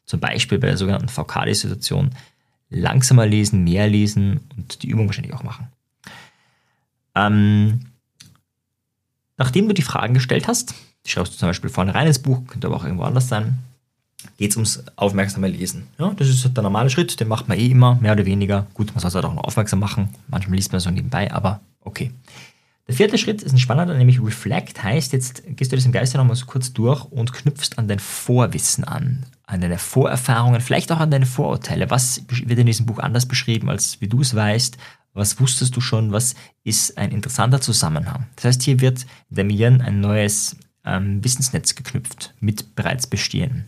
zum 0.05 0.19
Beispiel 0.19 0.59
bei 0.59 0.67
der 0.67 0.77
sogenannten 0.77 1.07
VKD-Situation 1.07 2.11
langsamer 2.69 3.25
lesen, 3.25 3.63
mehr 3.63 3.87
lesen 3.87 4.41
und 4.57 4.83
die 4.83 4.89
Übung 4.89 5.07
wahrscheinlich 5.07 5.33
auch 5.33 5.43
machen. 5.43 5.67
Ähm, 7.15 7.85
nachdem 9.37 9.69
du 9.69 9.73
die 9.73 9.81
Fragen 9.81 10.13
gestellt 10.13 10.49
hast, 10.49 10.75
schreibst 11.05 11.33
du 11.33 11.37
zum 11.37 11.49
Beispiel 11.49 11.69
vorne 11.69 11.95
rein 11.95 12.07
ins 12.07 12.19
Buch, 12.19 12.45
könnte 12.47 12.67
aber 12.67 12.75
auch 12.75 12.83
irgendwo 12.83 13.03
anders 13.03 13.29
sein, 13.29 13.59
geht 14.37 14.51
es 14.51 14.57
ums 14.57 14.83
aufmerksame 14.95 15.47
Lesen. 15.47 15.87
Ja, 15.99 16.13
das 16.15 16.27
ist 16.27 16.55
der 16.55 16.63
normale 16.63 16.89
Schritt, 16.89 17.19
den 17.19 17.27
macht 17.27 17.47
man 17.47 17.57
eh 17.57 17.67
immer, 17.67 17.95
mehr 17.95 18.13
oder 18.13 18.25
weniger. 18.25 18.67
Gut, 18.73 18.93
man 18.93 18.99
soll 18.99 19.09
es 19.09 19.15
halt 19.15 19.25
auch 19.25 19.33
noch 19.33 19.43
aufmerksam 19.43 19.79
machen. 19.79 20.09
Manchmal 20.27 20.55
liest 20.55 20.71
man 20.71 20.81
so 20.81 20.89
nebenbei, 20.89 21.31
aber 21.31 21.61
okay. 21.81 22.11
Der 22.87 22.95
vierte 22.95 23.17
Schritt 23.17 23.41
ist 23.41 23.51
ein 23.51 23.57
spannender, 23.57 23.95
nämlich 23.95 24.21
Reflect 24.21 24.83
heißt, 24.83 25.11
jetzt 25.11 25.43
gehst 25.47 25.71
du 25.71 25.75
das 25.75 25.85
im 25.85 25.91
Geiste 25.91 26.17
nochmal 26.17 26.35
so 26.35 26.45
kurz 26.45 26.71
durch 26.71 27.03
und 27.05 27.33
knüpfst 27.33 27.77
an 27.77 27.87
dein 27.87 27.97
Vorwissen 27.97 28.83
an, 28.83 29.25
an 29.47 29.61
deine 29.61 29.79
Vorerfahrungen, 29.79 30.61
vielleicht 30.61 30.91
auch 30.91 30.99
an 30.99 31.09
deine 31.09 31.25
Vorurteile. 31.25 31.89
Was 31.89 32.23
wird 32.29 32.59
in 32.59 32.67
diesem 32.67 32.85
Buch 32.85 32.99
anders 32.99 33.25
beschrieben, 33.25 33.69
als 33.71 33.99
wie 34.01 34.07
du 34.07 34.21
es 34.21 34.35
weißt? 34.35 34.77
Was 35.15 35.39
wusstest 35.39 35.75
du 35.75 35.81
schon? 35.81 36.11
Was 36.11 36.35
ist 36.63 36.97
ein 36.97 37.11
interessanter 37.11 37.59
Zusammenhang? 37.59 38.27
Das 38.35 38.45
heißt, 38.45 38.63
hier 38.63 38.81
wird 38.81 39.03
in 39.29 39.35
der 39.35 39.45
Miren 39.45 39.81
ein 39.81 40.01
neues 40.01 40.57
ähm, 40.85 41.23
Wissensnetz 41.23 41.75
geknüpft 41.75 42.33
mit 42.39 42.75
bereits 42.75 43.07
bestehen. 43.07 43.67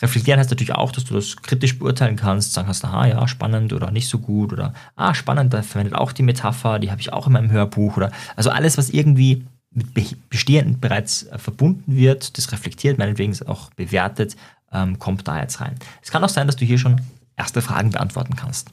Reflektieren 0.00 0.38
heißt 0.38 0.50
natürlich 0.50 0.74
auch, 0.74 0.92
dass 0.92 1.04
du 1.04 1.14
das 1.14 1.36
kritisch 1.36 1.78
beurteilen 1.78 2.16
kannst, 2.16 2.52
sagen 2.52 2.66
kannst, 2.66 2.84
aha, 2.84 3.06
ja, 3.06 3.28
spannend 3.28 3.72
oder 3.72 3.90
nicht 3.90 4.08
so 4.08 4.18
gut 4.18 4.52
oder, 4.52 4.74
ah, 4.96 5.14
spannend, 5.14 5.52
da 5.54 5.62
verwendet 5.62 5.94
auch 5.94 6.12
die 6.12 6.22
Metapher, 6.22 6.78
die 6.78 6.90
habe 6.90 7.00
ich 7.00 7.12
auch 7.12 7.26
in 7.26 7.32
meinem 7.32 7.50
Hörbuch 7.50 7.96
oder, 7.96 8.12
also 8.36 8.50
alles, 8.50 8.78
was 8.78 8.90
irgendwie 8.90 9.44
mit 9.70 10.30
Bestehenden 10.30 10.80
bereits 10.80 11.24
äh, 11.24 11.38
verbunden 11.38 11.96
wird, 11.96 12.38
das 12.38 12.52
reflektiert, 12.52 12.98
meinetwegen 12.98 13.36
auch 13.46 13.70
bewertet, 13.70 14.36
ähm, 14.72 14.98
kommt 14.98 15.26
da 15.26 15.40
jetzt 15.40 15.60
rein. 15.60 15.74
Es 16.02 16.10
kann 16.10 16.22
auch 16.24 16.28
sein, 16.28 16.46
dass 16.46 16.56
du 16.56 16.64
hier 16.64 16.78
schon 16.78 17.00
erste 17.36 17.62
Fragen 17.62 17.90
beantworten 17.90 18.36
kannst. 18.36 18.70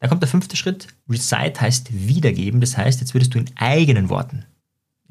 Dann 0.00 0.08
kommt 0.08 0.22
der 0.22 0.28
fünfte 0.28 0.56
Schritt. 0.56 0.88
Recite 1.08 1.60
heißt 1.60 1.90
wiedergeben. 1.92 2.60
Das 2.60 2.76
heißt, 2.76 3.00
jetzt 3.00 3.14
würdest 3.14 3.34
du 3.34 3.38
in 3.38 3.50
eigenen 3.54 4.08
Worten, 4.08 4.44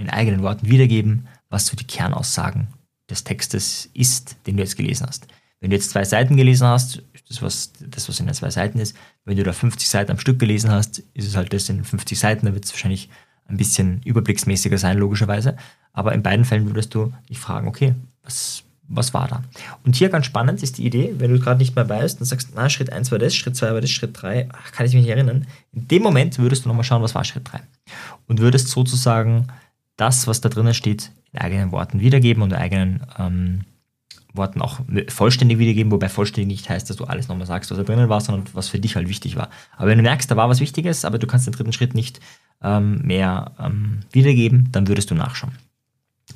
in 0.02 0.10
eigenen 0.10 0.42
Worten 0.42 0.68
wiedergeben, 0.68 1.28
was 1.50 1.68
so 1.68 1.76
die 1.76 1.88
Kernaussagen 1.88 2.68
des 3.10 3.24
Textes 3.24 3.90
ist, 3.94 4.38
den 4.48 4.58
du 4.58 4.64
jetzt 4.64 4.78
gelesen 4.78 5.08
hast. 5.08 5.28
Wenn 5.60 5.70
du 5.70 5.76
jetzt 5.76 5.92
zwei 5.92 6.04
Seiten 6.04 6.38
gelesen 6.38 6.68
hast, 6.68 7.04
das 7.32 7.42
was, 7.42 7.72
das, 7.80 8.10
was 8.10 8.20
in 8.20 8.26
den 8.26 8.36
zwei 8.36 8.50
Seiten 8.50 8.80
ist. 8.80 8.96
Wenn 9.26 9.38
du 9.38 9.44
da 9.44 9.54
50 9.54 9.88
Seiten 9.88 10.12
am 10.12 10.20
Stück 10.20 10.40
gelesen 10.40 10.72
hast, 10.72 11.00
ist 11.14 11.28
es 11.28 11.36
halt 11.36 11.54
das 11.54 11.70
in 11.70 11.84
50 11.84 12.20
Seiten, 12.20 12.46
da 12.46 12.54
wird 12.54 12.66
es 12.66 12.74
wahrscheinlich 12.74 13.10
ein 13.46 13.58
bisschen 13.58 14.02
überblicksmäßiger 14.04 14.78
sein, 14.78 14.98
logischerweise. 14.98 15.56
Aber 15.94 16.14
in 16.14 16.24
beiden 16.24 16.46
Fällen 16.46 16.68
würdest 16.68 16.94
du 16.94 17.14
dich 17.30 17.40
fragen, 17.40 17.68
okay, 17.68 17.96
was, 18.24 18.64
was 18.88 19.14
war 19.14 19.28
da? 19.28 19.44
Und 19.84 19.96
hier 19.96 20.10
ganz 20.10 20.26
spannend 20.26 20.64
ist 20.64 20.78
die 20.78 20.86
Idee, 20.86 21.16
wenn 21.18 21.32
du 21.32 21.40
gerade 21.40 21.60
nicht 21.60 21.76
mehr 21.76 21.88
weißt 21.88 22.20
und 22.20 22.26
sagst, 22.26 22.50
na, 22.56 22.70
Schritt 22.70 22.92
1 22.92 23.12
war 23.12 23.20
das, 23.20 23.36
Schritt 23.36 23.56
2 23.56 23.74
war 23.74 23.82
das, 23.82 23.90
Schritt 23.90 24.22
3, 24.22 24.50
ach, 24.52 24.72
kann 24.72 24.86
ich 24.86 24.94
mich 24.94 25.04
nicht 25.04 25.12
erinnern. 25.12 25.48
In 25.74 25.88
dem 25.88 26.04
Moment 26.04 26.38
würdest 26.40 26.66
du 26.66 26.70
nochmal 26.70 26.84
schauen, 26.84 27.02
was 27.02 27.16
war 27.16 27.24
Schritt 27.24 27.52
3. 27.52 27.60
Und 28.28 28.40
würdest 28.40 28.70
sozusagen 28.70 29.48
das, 29.98 30.28
was 30.28 30.42
da 30.42 30.50
drinnen 30.50 30.74
steht, 30.74 31.12
in 31.32 31.40
eigenen 31.40 31.72
Worten 31.72 32.00
wiedergeben 32.00 32.44
und 32.44 32.52
in 32.52 32.58
eigenen 32.58 33.06
ähm, 33.18 33.62
Worten 34.34 34.62
auch 34.62 34.80
vollständig 35.10 35.60
wiedergeben, 35.60 35.92
wobei 35.92 36.10
vollständig 36.10 36.48
nicht 36.48 36.70
heißt, 36.70 36.90
dass 36.90 36.98
du 36.98 37.06
alles 37.06 37.28
nochmal 37.28 37.48
sagst, 37.48 37.70
was 37.70 37.78
da 37.78 37.84
drinnen 37.84 38.10
war, 38.10 38.22
sondern 38.22 38.46
was 38.54 38.70
für 38.70 38.80
dich 38.80 38.96
halt 38.96 39.10
wichtig 39.10 39.36
war. 39.36 39.50
Aber 39.76 39.90
wenn 39.90 39.98
du 39.98 40.04
merkst, 40.04 40.30
da 40.32 40.38
war 40.38 40.50
was 40.50 40.62
Wichtiges, 40.62 41.06
aber 41.06 41.20
du 41.20 41.28
kannst 41.28 41.48
den 41.48 41.54
dritten 41.54 41.74
Schritt 41.74 41.96
nicht 41.96 42.20
ähm, 42.62 43.02
mehr 43.04 43.52
ähm, 43.60 44.02
wiedergeben, 44.12 44.70
dann 44.72 44.88
würdest 44.88 45.12
du 45.12 45.16
nachschauen. 45.16 45.54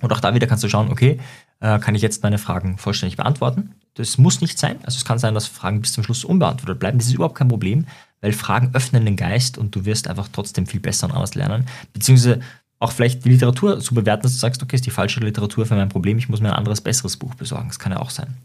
Und 0.02 0.12
auch 0.12 0.20
da 0.20 0.34
wieder 0.34 0.48
kannst 0.48 0.64
du 0.64 0.70
schauen, 0.70 0.92
okay, 0.92 1.20
äh, 1.62 1.80
kann 1.80 1.96
ich 1.96 2.02
jetzt 2.02 2.22
meine 2.24 2.38
Fragen 2.38 2.78
vollständig 2.78 3.16
beantworten? 3.16 3.76
Das 3.94 4.18
muss 4.18 4.42
nicht 4.42 4.60
sein. 4.60 4.78
Also 4.84 4.98
es 4.98 5.06
kann 5.06 5.20
sein, 5.20 5.34
dass 5.34 5.48
Fragen 5.48 5.82
bis 5.82 5.94
zum 5.94 6.04
Schluss 6.04 6.26
unbeantwortet 6.26 6.80
bleiben. 6.80 6.98
Das 6.98 7.08
ist 7.08 7.14
überhaupt 7.14 7.36
kein 7.36 7.48
Problem, 7.48 7.88
weil 8.20 8.34
Fragen 8.34 8.72
öffnen 8.74 9.06
den 9.06 9.16
Geist 9.16 9.58
und 9.58 9.74
du 9.74 9.86
wirst 9.86 10.10
einfach 10.10 10.28
trotzdem 10.32 10.68
viel 10.68 10.82
besser 10.82 11.08
und 11.08 11.14
anders 11.14 11.36
lernen. 11.36 11.66
Beziehungsweise 11.94 12.42
auch 12.80 12.92
vielleicht 12.92 13.26
die 13.26 13.30
Literatur 13.30 13.82
so 13.82 13.96
bewerten, 13.96 14.24
dass 14.24 14.34
du 14.34 14.40
sagst, 14.40 14.62
okay, 14.62 14.76
ist 14.76 14.86
die 14.86 14.92
falsche 14.92 15.20
Literatur 15.20 15.66
für 15.66 15.76
mein 15.76 15.90
Problem, 15.90 16.18
ich 16.18 16.30
muss 16.30 16.42
mir 16.42 16.50
ein 16.50 16.58
anderes, 16.58 16.82
besseres 16.82 17.18
Buch 17.18 17.36
besorgen. 17.36 17.68
Das 17.68 17.80
kann 17.80 17.92
ja 17.92 18.00
auch 18.00 18.10
sein. 18.10 18.36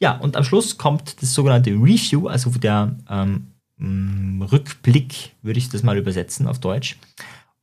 Ja, 0.00 0.16
und 0.16 0.36
am 0.36 0.44
Schluss 0.44 0.76
kommt 0.76 1.22
das 1.22 1.34
sogenannte 1.34 1.70
Review, 1.70 2.28
also 2.28 2.50
der 2.50 2.96
ähm, 3.08 4.42
Rückblick, 4.50 5.32
würde 5.42 5.58
ich 5.58 5.68
das 5.68 5.82
mal 5.82 5.96
übersetzen 5.96 6.46
auf 6.46 6.58
Deutsch. 6.58 6.96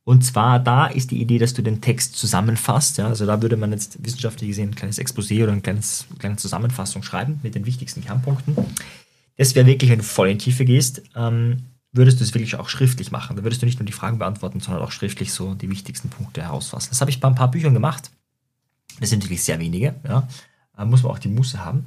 Und 0.04 0.24
zwar 0.24 0.58
da 0.58 0.86
ist 0.86 1.12
die 1.12 1.20
Idee, 1.20 1.38
dass 1.38 1.54
du 1.54 1.62
den 1.62 1.80
Text 1.80 2.16
zusammenfasst. 2.16 2.98
Ja? 2.98 3.06
Also 3.06 3.24
da 3.24 3.40
würde 3.40 3.56
man 3.56 3.70
jetzt 3.70 4.04
wissenschaftlich 4.04 4.48
gesehen 4.48 4.70
ein 4.70 4.74
kleines 4.74 4.98
Exposé 4.98 5.42
oder 5.42 5.52
eine 5.52 5.60
kleine 5.60 6.36
Zusammenfassung 6.36 7.02
schreiben 7.02 7.38
mit 7.42 7.54
den 7.54 7.66
wichtigsten 7.66 8.02
Kernpunkten. 8.02 8.56
Das 9.36 9.54
wäre 9.54 9.66
wirklich, 9.66 9.90
wenn 9.90 9.98
du 9.98 10.04
voll 10.04 10.28
in 10.28 10.38
die 10.38 10.44
Tiefe 10.44 10.64
gehst, 10.64 11.02
ähm, 11.14 11.58
würdest 11.92 12.20
du 12.20 12.24
es 12.24 12.34
wirklich 12.34 12.56
auch 12.56 12.68
schriftlich 12.68 13.12
machen. 13.12 13.36
Da 13.36 13.44
würdest 13.44 13.62
du 13.62 13.66
nicht 13.66 13.78
nur 13.78 13.86
die 13.86 13.92
Fragen 13.92 14.18
beantworten, 14.18 14.60
sondern 14.60 14.82
auch 14.82 14.92
schriftlich 14.92 15.32
so 15.32 15.54
die 15.54 15.70
wichtigsten 15.70 16.08
Punkte 16.08 16.42
herausfassen. 16.42 16.88
Das 16.90 17.00
habe 17.00 17.10
ich 17.10 17.20
bei 17.20 17.28
ein 17.28 17.34
paar 17.34 17.50
Büchern 17.50 17.74
gemacht. 17.74 18.10
Das 19.00 19.10
sind 19.10 19.20
natürlich 19.20 19.44
sehr 19.44 19.60
wenige. 19.60 19.94
Ja? 20.06 20.26
Da 20.76 20.84
muss 20.84 21.02
man 21.02 21.12
auch 21.12 21.18
die 21.18 21.28
Muße 21.28 21.64
haben. 21.64 21.86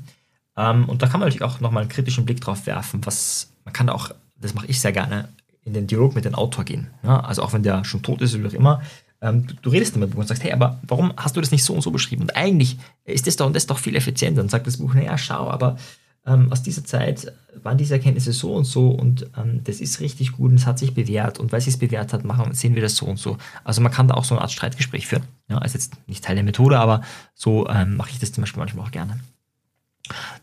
Ähm, 0.55 0.88
und 0.88 1.01
da 1.01 1.07
kann 1.07 1.19
man 1.19 1.27
natürlich 1.27 1.43
auch 1.43 1.59
nochmal 1.59 1.81
einen 1.81 1.91
kritischen 1.91 2.25
Blick 2.25 2.39
drauf 2.39 2.65
werfen, 2.67 3.05
was 3.05 3.50
man 3.65 3.74
kann 3.74 3.89
auch, 3.89 4.12
das 4.39 4.53
mache 4.53 4.67
ich 4.67 4.79
sehr 4.79 4.91
gerne, 4.91 5.29
in 5.63 5.74
den 5.74 5.88
Dialog 5.88 6.13
mit 6.13 6.25
dem 6.25 6.35
Autor 6.35 6.63
gehen. 6.63 6.88
Ja, 7.03 7.19
also 7.21 7.41
auch 7.41 7.53
wenn 7.53 7.63
der 7.63 7.83
schon 7.83 8.03
tot 8.03 8.21
ist 8.21 8.35
oder 8.35 8.50
auch 8.50 8.53
immer, 8.53 8.83
ähm, 9.21 9.47
du, 9.47 9.55
du, 9.55 9.69
redest 9.71 10.00
Buch 10.00 10.19
und 10.19 10.27
sagst, 10.27 10.43
hey, 10.43 10.51
aber 10.51 10.79
warum 10.83 11.13
hast 11.17 11.35
du 11.35 11.41
das 11.41 11.51
nicht 11.51 11.63
so 11.63 11.74
und 11.74 11.81
so 11.81 11.89
beschrieben? 11.89 12.24
Und 12.24 12.35
eigentlich 12.35 12.77
ist 13.05 13.25
das 13.25 13.35
doch 13.35 13.47
und 13.47 13.55
das 13.55 13.65
doch 13.65 13.79
viel 13.79 13.95
effizienter. 13.95 14.41
Und 14.41 14.51
sagt 14.51 14.67
das 14.67 14.77
Buch, 14.77 14.93
naja, 14.93 15.17
schau, 15.17 15.50
aber 15.50 15.77
ähm, 16.25 16.51
aus 16.51 16.63
dieser 16.63 16.84
Zeit 16.84 17.32
waren 17.62 17.77
diese 17.77 17.96
Erkenntnisse 17.96 18.34
so 18.34 18.53
und 18.53 18.65
so 18.65 18.89
und 18.89 19.27
ähm, 19.38 19.62
das 19.63 19.79
ist 19.79 20.00
richtig 20.00 20.34
gut 20.34 20.51
und 20.51 20.58
es 20.58 20.65
hat 20.65 20.79
sich 20.79 20.94
bewährt 20.94 21.39
und 21.39 21.51
weil 21.51 21.60
es 21.60 21.65
sich 21.65 21.79
bewährt 21.79 22.13
hat, 22.13 22.24
machen, 22.24 22.53
sehen 22.53 22.75
wir 22.75 22.82
das 22.82 22.96
so 22.96 23.05
und 23.05 23.17
so. 23.17 23.38
Also 23.63 23.82
man 23.82 23.91
kann 23.91 24.08
da 24.08 24.15
auch 24.15 24.25
so 24.25 24.36
eine 24.36 24.41
Art 24.41 24.51
Streitgespräch 24.51 25.08
führen. 25.08 25.24
Ja, 25.48 25.63
ist 25.63 25.74
jetzt 25.74 25.94
nicht 26.08 26.24
Teil 26.24 26.36
der 26.36 26.44
Methode, 26.44 26.79
aber 26.79 27.01
so 27.34 27.67
ähm, 27.70 27.98
mache 27.98 28.10
ich 28.12 28.20
das 28.20 28.32
zum 28.32 28.41
Beispiel 28.41 28.60
manchmal 28.60 28.86
auch 28.86 28.91
gerne. 28.91 29.20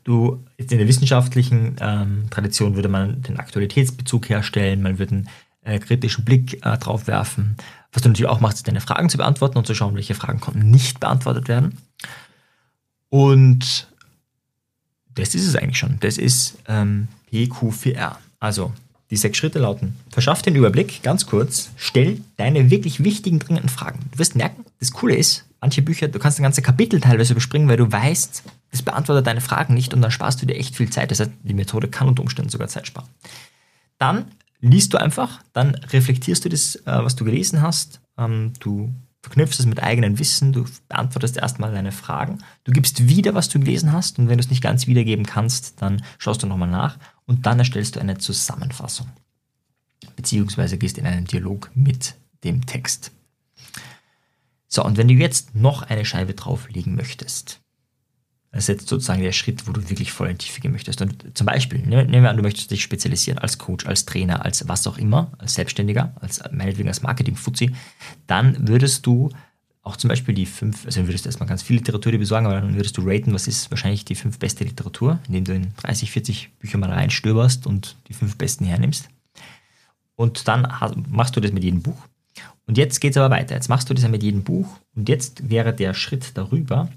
Du, 0.05 0.45
jetzt 0.59 0.73
in 0.73 0.79
der 0.79 0.89
wissenschaftlichen 0.89 1.77
ähm, 1.81 2.25
Tradition 2.31 2.75
würde 2.75 2.89
man 2.89 3.23
den 3.23 3.39
Aktualitätsbezug 3.39 4.29
herstellen, 4.29 4.83
man 4.83 4.99
würde 4.99 5.15
einen 5.15 5.29
äh, 5.63 5.79
kritischen 5.79 6.25
Blick 6.25 6.65
äh, 6.65 6.79
drauf 6.79 7.07
werfen. 7.07 7.57
Was 7.93 8.03
du 8.03 8.09
natürlich 8.09 8.31
auch 8.31 8.41
machst, 8.41 8.57
ist 8.57 8.69
deine 8.69 8.81
Fragen 8.81 9.09
zu 9.09 9.19
beantworten 9.19 9.59
und 9.59 9.67
zu 9.67 9.75
schauen, 9.75 9.95
welche 9.95 10.15
Fragen 10.15 10.41
konnten 10.41 10.71
nicht 10.71 10.99
beantwortet 10.99 11.47
werden. 11.47 11.79
Und 13.09 13.92
das 15.15 15.35
ist 15.35 15.47
es 15.47 15.57
eigentlich 15.57 15.79
schon. 15.79 15.99
Das 16.01 16.19
ist 16.19 16.59
ähm, 16.69 17.09
PQ4R. 17.31 18.17
Also 18.41 18.73
die 19.11 19.17
sechs 19.17 19.37
Schritte 19.37 19.59
lauten, 19.59 19.97
verschaff 20.11 20.41
den 20.41 20.57
Überblick, 20.57 21.03
ganz 21.03 21.27
kurz, 21.27 21.71
stell 21.77 22.23
deine 22.39 22.71
wirklich 22.71 23.05
wichtigen, 23.05 23.39
dringenden 23.39 23.69
Fragen. 23.69 24.01
Du 24.11 24.19
wirst 24.19 24.37
merken, 24.37 24.65
das 24.81 24.91
Coole 24.91 25.17
ist, 25.17 25.45
manche 25.61 25.83
Bücher, 25.83 26.09
du 26.09 26.19
kannst 26.19 26.41
ein 26.41 26.45
ganze 26.45 26.63
Kapitel 26.63 26.99
teilweise 26.99 27.35
überspringen, 27.35 27.69
weil 27.69 27.77
du 27.77 27.93
weißt, 27.93 28.43
das 28.71 28.81
beantwortet 28.81 29.27
deine 29.27 29.43
Fragen 29.43 29.75
nicht 29.75 29.93
und 29.93 30.01
dann 30.01 30.11
sparst 30.11 30.41
du 30.41 30.47
dir 30.47 30.57
echt 30.57 30.77
viel 30.77 30.89
Zeit. 30.89 31.11
Das 31.11 31.21
heißt, 31.21 31.31
die 31.43 31.53
Methode 31.53 31.89
kann 31.89 32.09
unter 32.09 32.23
Umständen 32.23 32.51
sogar 32.51 32.69
Zeit 32.69 32.87
sparen. 32.87 33.09
Dann 33.99 34.33
liest 34.61 34.95
du 34.95 34.99
einfach, 34.99 35.43
dann 35.53 35.75
reflektierst 35.75 36.47
du 36.47 36.49
das, 36.49 36.77
äh, 36.77 36.81
was 36.87 37.15
du 37.15 37.27
gelesen 37.27 37.61
hast, 37.61 38.01
ähm, 38.17 38.55
du 38.61 38.95
verknüpfst 39.23 39.61
es 39.61 39.67
mit 39.67 39.83
eigenem 39.83 40.19
Wissen, 40.19 40.53
du 40.53 40.65
beantwortest 40.89 41.37
erstmal 41.37 41.73
deine 41.73 41.93
Fragen, 41.93 42.39
du 42.65 42.73
gibst 42.73 43.09
wieder, 43.09 43.35
was 43.35 43.49
du 43.49 43.61
gelesen 43.61 43.93
hast 43.93 44.19
und 44.19 44.29
wenn 44.29 44.39
du 44.39 44.45
es 44.45 44.51
nicht 44.51 44.63
ganz 44.63 44.87
wiedergeben 44.87 45.25
kannst, 45.25 45.81
dann 45.81 46.03
schaust 46.19 46.43
du 46.43 46.47
nochmal 46.47 46.69
nach 46.69 46.99
und 47.27 47.47
dann 47.47 47.59
erstellst 47.59 47.97
du 47.97 48.01
eine 48.01 48.19
Zusammenfassung. 48.19 49.09
Beziehungsweise 50.17 50.77
gehst 50.77 50.99
in 50.99 51.07
einen 51.07 51.27
Dialog 51.27 51.71
mit 51.75 52.17
dem 52.43 52.67
Text. 52.67 53.13
So, 54.67 54.85
und 54.85 54.97
wenn 54.97 55.09
du 55.09 55.15
jetzt 55.15 55.55
noch 55.55 55.83
eine 55.83 56.05
Scheibe 56.05 56.35
drauflegen 56.35 56.97
möchtest, 56.97 57.62
das 58.53 58.65
ist 58.65 58.69
jetzt 58.69 58.89
sozusagen 58.89 59.23
der 59.23 59.33
Schritt, 59.33 59.67
wo 59.67 59.73
du 59.73 59.89
wirklich 59.89 60.13
voll 60.13 60.29
in 60.29 60.37
die 60.37 60.45
Tiefe 60.45 60.61
gehen 60.61 60.73
möchtest. 60.73 61.01
Und 61.01 61.37
zum 61.37 61.47
Beispiel, 61.47 61.79
nehmen 61.81 62.13
wir 62.13 62.29
an, 62.29 62.37
du 62.37 62.43
möchtest 62.43 62.71
dich 62.71 62.83
spezialisieren 62.83 63.39
als 63.39 63.57
Coach, 63.57 63.87
als 63.87 64.05
Trainer, 64.05 64.45
als 64.45 64.69
was 64.69 64.87
auch 64.87 64.99
immer, 64.99 65.33
als 65.39 65.55
Selbstständiger, 65.55 66.13
als 66.21 66.43
meinetwegen 66.53 66.89
als 66.89 67.03
Marketing-Fuzzi, 67.03 67.73
dann 68.27 68.69
würdest 68.69 69.07
du 69.07 69.31
auch 69.81 69.97
zum 69.97 70.09
Beispiel 70.09 70.35
die 70.35 70.47
fünf, 70.47 70.85
also 70.85 71.07
würdest 71.07 71.25
du 71.25 71.29
erstmal 71.29 71.49
ganz 71.49 71.63
viel 71.63 71.77
Literatur 71.77 72.13
dir 72.13 72.19
besorgen, 72.19 72.47
aber 72.47 72.61
dann 72.61 72.77
würdest 72.77 72.97
du 72.97 73.03
raten, 73.05 73.33
was 73.33 73.49
ist 73.49 73.71
wahrscheinlich 73.71 74.05
die 74.05 74.15
fünf 74.15 74.39
beste 74.39 74.65
Literatur, 74.65 75.19
indem 75.27 75.45
du 75.45 75.55
in 75.55 75.75
30, 75.79 76.11
40 76.13 76.53
Bücher 76.59 76.79
mal 76.79 76.91
reinstöberst 76.91 77.67
und 77.67 77.97
die 78.09 78.15
fünf 78.15 78.37
besten 78.37 78.65
hernimmst. 78.65 79.09
Und 80.15 80.47
dann 80.47 80.69
machst 81.09 81.35
du 81.35 81.41
das 81.41 81.53
mit 81.53 81.65
jedem 81.65 81.83
Buch. 81.83 82.07
Und 82.67 82.79
jetzt 82.79 83.01
geht 83.01 83.13
es 83.13 83.17
aber 83.17 83.35
weiter. 83.35 83.55
Jetzt 83.55 83.69
machst 83.69 83.91
du 83.91 83.95
das 83.95 84.05
ja 84.05 84.09
mit 84.09 84.23
jedem 84.23 84.45
Buch. 84.45 84.79
Und 84.95 85.09
jetzt 85.09 85.49
wäre 85.49 85.73
der 85.73 85.95
Schritt 85.95 86.37
darüber, 86.37 86.89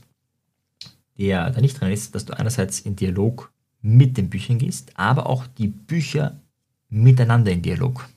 der 1.17 1.49
da 1.49 1.61
nicht 1.61 1.79
drin 1.79 1.91
ist, 1.91 2.15
dass 2.15 2.25
du 2.25 2.33
einerseits 2.37 2.79
in 2.79 2.95
Dialog 2.95 3.51
mit 3.81 4.17
den 4.17 4.29
Büchern 4.29 4.57
gehst, 4.57 4.91
aber 4.95 5.27
auch 5.27 5.45
die 5.47 5.67
Bücher 5.67 6.39
miteinander 6.89 7.51
in 7.51 7.61
Dialog. 7.61 8.07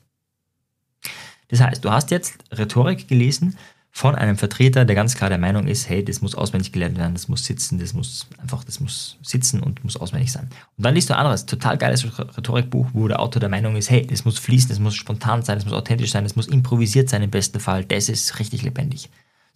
Das 1.49 1.61
heißt, 1.61 1.83
du 1.83 1.91
hast 1.91 2.11
jetzt 2.11 2.39
Rhetorik 2.51 3.07
gelesen 3.07 3.55
von 3.91 4.15
einem 4.15 4.37
Vertreter, 4.37 4.85
der 4.85 4.95
ganz 4.95 5.15
klar 5.15 5.29
der 5.29 5.39
Meinung 5.39 5.67
ist, 5.67 5.89
hey, 5.89 6.05
das 6.05 6.21
muss 6.21 6.35
auswendig 6.35 6.71
gelernt 6.71 6.97
werden, 6.97 7.13
das 7.13 7.27
muss 7.27 7.43
sitzen, 7.43 7.79
das 7.79 7.93
muss 7.93 8.27
einfach, 8.37 8.63
das 8.63 8.79
muss 8.79 9.17
sitzen 9.23 9.61
und 9.61 9.83
muss 9.83 9.97
auswendig 9.97 10.31
sein. 10.31 10.49
Und 10.77 10.85
dann 10.85 10.93
liest 10.93 11.09
du 11.09 11.13
ein 11.13 11.19
anderes, 11.19 11.45
total 11.45 11.77
geiles 11.77 12.05
Rhetorikbuch, 12.05 12.89
wo 12.93 13.07
der 13.07 13.19
Autor 13.19 13.39
der 13.39 13.49
Meinung 13.49 13.75
ist, 13.75 13.89
hey, 13.89 14.05
das 14.05 14.25
muss 14.25 14.37
fließen, 14.37 14.69
das 14.69 14.79
muss 14.79 14.95
spontan 14.95 15.41
sein, 15.43 15.57
das 15.57 15.65
muss 15.65 15.73
authentisch 15.73 16.11
sein, 16.11 16.23
das 16.23 16.35
muss 16.35 16.47
improvisiert 16.47 17.09
sein 17.09 17.23
im 17.23 17.31
besten 17.31 17.59
Fall, 17.59 17.83
das 17.83 18.09
ist 18.09 18.39
richtig 18.39 18.61
lebendig. 18.61 19.09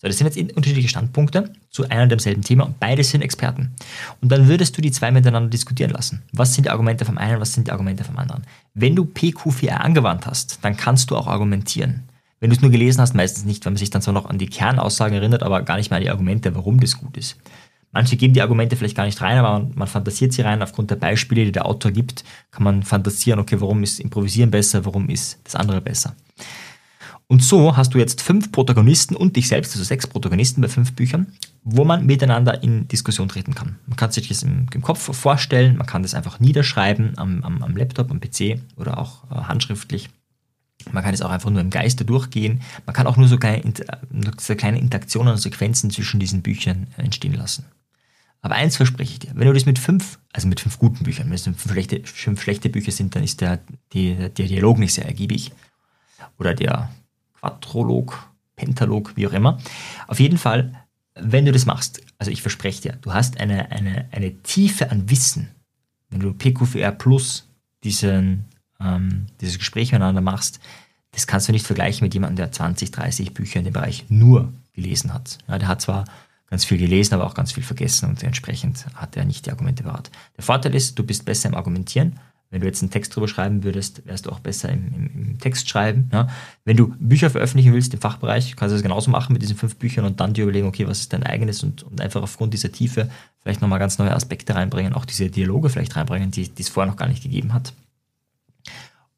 So, 0.03 0.09
das 0.09 0.17
sind 0.17 0.35
jetzt 0.35 0.57
unterschiedliche 0.57 0.89
Standpunkte 0.89 1.53
zu 1.69 1.89
einem 1.89 2.03
und 2.03 2.09
demselben 2.09 2.41
Thema 2.41 2.65
und 2.65 2.77
beide 2.77 3.05
sind 3.05 3.21
Experten. 3.21 3.73
Und 4.21 4.33
dann 4.33 4.49
würdest 4.49 4.77
du 4.77 4.81
die 4.81 4.91
zwei 4.91 5.11
miteinander 5.11 5.49
diskutieren 5.49 5.91
lassen. 5.91 6.23
Was 6.33 6.53
sind 6.53 6.65
die 6.65 6.71
Argumente 6.71 7.05
vom 7.05 7.17
einen, 7.17 7.39
was 7.39 7.53
sind 7.53 7.67
die 7.67 7.71
Argumente 7.71 8.03
vom 8.03 8.17
anderen? 8.17 8.43
Wenn 8.73 8.97
du 8.97 9.05
PQ4R 9.05 9.75
angewandt 9.75 10.27
hast, 10.27 10.59
dann 10.61 10.75
kannst 10.75 11.09
du 11.09 11.15
auch 11.15 11.27
argumentieren. 11.27 12.03
Wenn 12.41 12.49
du 12.49 12.55
es 12.57 12.61
nur 12.61 12.69
gelesen 12.69 12.99
hast, 12.99 13.15
meistens 13.15 13.45
nicht, 13.45 13.63
weil 13.63 13.71
man 13.71 13.77
sich 13.77 13.91
dann 13.91 14.01
zwar 14.01 14.13
noch 14.13 14.25
an 14.25 14.37
die 14.37 14.47
Kernaussagen 14.47 15.15
erinnert, 15.15 15.41
aber 15.41 15.61
gar 15.61 15.77
nicht 15.77 15.89
mehr 15.89 15.97
an 15.99 16.03
die 16.03 16.09
Argumente, 16.09 16.53
warum 16.53 16.81
das 16.81 16.97
gut 16.97 17.15
ist. 17.15 17.37
Manche 17.93 18.17
geben 18.17 18.33
die 18.33 18.41
Argumente 18.41 18.75
vielleicht 18.75 18.97
gar 18.97 19.05
nicht 19.05 19.21
rein, 19.21 19.37
aber 19.37 19.59
man, 19.59 19.71
man, 19.73 19.87
fantasiert 19.87 20.33
sie 20.33 20.41
rein. 20.41 20.61
Aufgrund 20.61 20.91
der 20.91 20.97
Beispiele, 20.97 21.45
die 21.45 21.53
der 21.53 21.65
Autor 21.65 21.91
gibt, 21.91 22.25
kann 22.51 22.63
man 22.63 22.83
fantasieren, 22.83 23.39
okay, 23.39 23.61
warum 23.61 23.83
ist 23.83 24.01
Improvisieren 24.01 24.51
besser, 24.51 24.83
warum 24.83 25.07
ist 25.07 25.39
das 25.45 25.55
andere 25.55 25.79
besser. 25.79 26.13
Und 27.33 27.43
so 27.43 27.75
hast 27.75 27.95
du 27.95 27.97
jetzt 27.97 28.21
fünf 28.21 28.51
Protagonisten 28.51 29.15
und 29.15 29.35
dich 29.35 29.47
selbst, 29.47 29.71
also 29.71 29.83
sechs 29.83 30.05
Protagonisten 30.05 30.61
bei 30.61 30.67
fünf 30.67 30.93
Büchern, 30.93 31.33
wo 31.63 31.83
man 31.83 32.05
miteinander 32.05 32.61
in 32.61 32.87
Diskussion 32.87 33.27
treten 33.27 33.55
kann. 33.55 33.79
Man 33.87 33.95
kann 33.95 34.11
sich 34.11 34.27
das 34.27 34.43
im, 34.43 34.67
im 34.71 34.81
Kopf 34.83 34.99
vorstellen, 35.17 35.75
man 35.75 35.87
kann 35.87 36.03
das 36.03 36.13
einfach 36.13 36.39
niederschreiben 36.39 37.17
am, 37.17 37.43
am, 37.43 37.63
am 37.63 37.75
Laptop, 37.75 38.11
am 38.11 38.19
PC 38.19 38.59
oder 38.75 38.99
auch 38.99 39.23
äh, 39.31 39.45
handschriftlich. 39.45 40.11
Man 40.91 41.03
kann 41.03 41.15
es 41.15 41.23
auch 41.23 41.31
einfach 41.31 41.49
nur 41.49 41.61
im 41.61 41.71
Geiste 41.71 42.05
durchgehen. 42.05 42.61
Man 42.85 42.93
kann 42.93 43.07
auch 43.07 43.17
nur 43.17 43.27
so 43.27 43.37
kleine, 43.37 43.63
so 44.39 44.55
kleine 44.55 44.77
Interaktionen 44.77 45.33
und 45.33 45.39
Sequenzen 45.39 45.89
zwischen 45.89 46.19
diesen 46.19 46.43
Büchern 46.43 46.85
entstehen 46.97 47.33
lassen. 47.33 47.65
Aber 48.41 48.53
eins 48.53 48.77
verspreche 48.77 49.13
ich 49.13 49.19
dir, 49.19 49.31
wenn 49.33 49.47
du 49.47 49.53
das 49.53 49.65
mit 49.65 49.79
fünf, 49.79 50.19
also 50.33 50.47
mit 50.47 50.59
fünf 50.59 50.77
guten 50.77 51.03
Büchern, 51.03 51.29
wenn 51.29 51.33
es 51.33 51.45
fünf 51.45 51.63
schlechte, 51.63 52.01
fünf 52.03 52.43
schlechte 52.43 52.69
Bücher 52.69 52.91
sind, 52.91 53.15
dann 53.15 53.23
ist 53.23 53.41
der, 53.41 53.59
die, 53.91 54.13
der 54.13 54.29
Dialog 54.29 54.77
nicht 54.77 54.93
sehr 54.93 55.07
ergiebig. 55.07 55.51
Oder 56.37 56.53
der 56.53 56.91
Quadrolog, 57.43 58.31
Pentalog, 58.55 59.15
wie 59.15 59.27
auch 59.27 59.33
immer. 59.33 59.57
Auf 60.07 60.19
jeden 60.19 60.37
Fall, 60.37 60.73
wenn 61.15 61.45
du 61.45 61.51
das 61.51 61.65
machst, 61.65 62.01
also 62.17 62.31
ich 62.31 62.41
verspreche 62.41 62.81
dir, 62.81 62.97
du 63.01 63.13
hast 63.13 63.39
eine, 63.39 63.69
eine, 63.71 64.07
eine 64.11 64.41
Tiefe 64.43 64.89
an 64.89 65.09
Wissen, 65.09 65.49
wenn 66.09 66.21
du 66.21 66.33
PQVR 66.33 66.91
Plus 66.91 67.49
diesen, 67.83 68.45
ähm, 68.79 69.27
dieses 69.41 69.57
Gespräch 69.57 69.91
miteinander 69.91 70.21
machst, 70.21 70.59
das 71.11 71.27
kannst 71.27 71.47
du 71.47 71.51
nicht 71.51 71.65
vergleichen 71.65 72.05
mit 72.05 72.13
jemandem, 72.13 72.37
der 72.37 72.51
20, 72.51 72.91
30 72.91 73.33
Bücher 73.33 73.59
in 73.59 73.65
dem 73.65 73.73
Bereich 73.73 74.05
nur 74.09 74.53
gelesen 74.71 75.13
hat. 75.13 75.37
Ja, 75.47 75.59
der 75.59 75.67
hat 75.67 75.81
zwar 75.81 76.05
ganz 76.49 76.63
viel 76.63 76.77
gelesen, 76.77 77.13
aber 77.13 77.25
auch 77.25 77.33
ganz 77.33 77.51
viel 77.51 77.63
vergessen 77.63 78.09
und 78.09 78.23
entsprechend 78.23 78.85
hat 78.95 79.17
er 79.17 79.25
nicht 79.25 79.45
die 79.45 79.51
Argumente 79.51 79.83
parat. 79.83 80.11
Der 80.37 80.43
Vorteil 80.43 80.73
ist, 80.75 80.97
du 80.97 81.03
bist 81.03 81.25
besser 81.25 81.49
im 81.49 81.55
Argumentieren 81.55 82.19
wenn 82.53 82.61
du 82.61 82.67
jetzt 82.67 82.83
einen 82.83 82.91
Text 82.91 83.15
drüber 83.15 83.27
schreiben 83.27 83.63
würdest, 83.63 84.05
wärst 84.05 84.27
du 84.27 84.29
auch 84.29 84.39
besser 84.39 84.69
im, 84.69 84.85
im, 84.93 85.29
im 85.29 85.39
Text 85.39 85.67
schreiben. 85.67 86.07
Ja? 86.13 86.27
Wenn 86.65 86.77
du 86.77 86.93
Bücher 86.99 87.31
veröffentlichen 87.31 87.73
willst 87.73 87.95
im 87.95 87.99
Fachbereich, 87.99 88.55
kannst 88.55 88.71
du 88.71 88.75
das 88.75 88.83
genauso 88.83 89.09
machen 89.09 89.33
mit 89.33 89.41
diesen 89.41 89.57
fünf 89.57 89.75
Büchern 89.77 90.05
und 90.05 90.19
dann 90.19 90.35
dir 90.35 90.43
überlegen, 90.43 90.67
okay, 90.67 90.87
was 90.87 90.99
ist 90.99 91.13
dein 91.13 91.23
eigenes 91.23 91.63
und, 91.63 91.81
und 91.81 91.99
einfach 91.99 92.21
aufgrund 92.21 92.53
dieser 92.53 92.71
Tiefe 92.71 93.09
vielleicht 93.39 93.61
nochmal 93.61 93.79
ganz 93.79 93.97
neue 93.97 94.13
Aspekte 94.13 94.53
reinbringen, 94.53 94.93
auch 94.93 95.05
diese 95.05 95.31
Dialoge 95.31 95.69
vielleicht 95.69 95.95
reinbringen, 95.95 96.29
die, 96.29 96.47
es 96.59 96.69
vorher 96.69 96.91
noch 96.91 96.97
gar 96.97 97.07
nicht 97.07 97.23
gegeben 97.23 97.53
hat. 97.53 97.73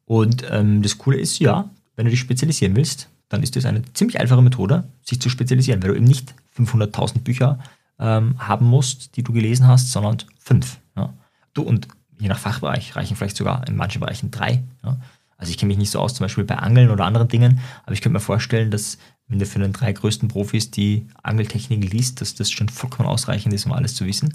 Und 0.05 0.45
ähm, 0.49 0.81
das 0.81 0.97
Coole 0.97 1.17
ist, 1.17 1.39
ja, 1.39 1.69
wenn 1.97 2.05
du 2.05 2.11
dich 2.11 2.21
spezialisieren 2.21 2.77
willst, 2.77 3.09
dann 3.27 3.43
ist 3.43 3.57
das 3.57 3.65
eine 3.65 3.81
ziemlich 3.91 4.17
einfache 4.17 4.41
Methode, 4.41 4.85
sich 5.03 5.19
zu 5.19 5.29
spezialisieren, 5.29 5.83
weil 5.83 5.89
du 5.89 5.95
eben 5.97 6.05
nicht 6.05 6.33
500.000 6.57 7.19
Bücher 7.19 7.59
ähm, 7.99 8.35
haben 8.39 8.65
musst, 8.65 9.17
die 9.17 9.23
du 9.23 9.33
gelesen 9.33 9.67
hast, 9.67 9.91
sondern 9.91 10.19
fünf. 10.39 10.79
Ja? 10.95 11.13
Du, 11.53 11.63
und 11.63 11.89
je 12.19 12.27
nach 12.27 12.39
Fachbereich 12.39 12.95
reichen 12.95 13.15
vielleicht 13.15 13.37
sogar 13.37 13.67
in 13.67 13.75
manchen 13.75 13.99
Bereichen 13.99 14.31
drei. 14.31 14.63
Ja. 14.83 14.97
Also 15.37 15.51
ich 15.51 15.57
kenne 15.57 15.69
mich 15.69 15.77
nicht 15.77 15.91
so 15.91 15.99
aus, 15.99 16.13
zum 16.13 16.23
Beispiel 16.23 16.45
bei 16.45 16.57
Angeln 16.57 16.89
oder 16.89 17.05
anderen 17.05 17.27
Dingen, 17.27 17.59
aber 17.83 17.93
ich 17.93 18.01
könnte 18.01 18.13
mir 18.13 18.21
vorstellen, 18.21 18.71
dass 18.71 18.97
wenn 19.27 19.39
du 19.39 19.45
für 19.45 19.59
den 19.59 19.73
drei 19.73 19.91
größten 19.91 20.29
Profis 20.29 20.71
die 20.71 21.07
Angeltechnik 21.23 21.91
liest, 21.91 22.21
dass 22.21 22.35
das 22.35 22.51
schon 22.51 22.69
vollkommen 22.69 23.09
ausreichend 23.09 23.53
ist, 23.53 23.65
um 23.65 23.73
alles 23.73 23.95
zu 23.95 24.05
wissen. 24.05 24.33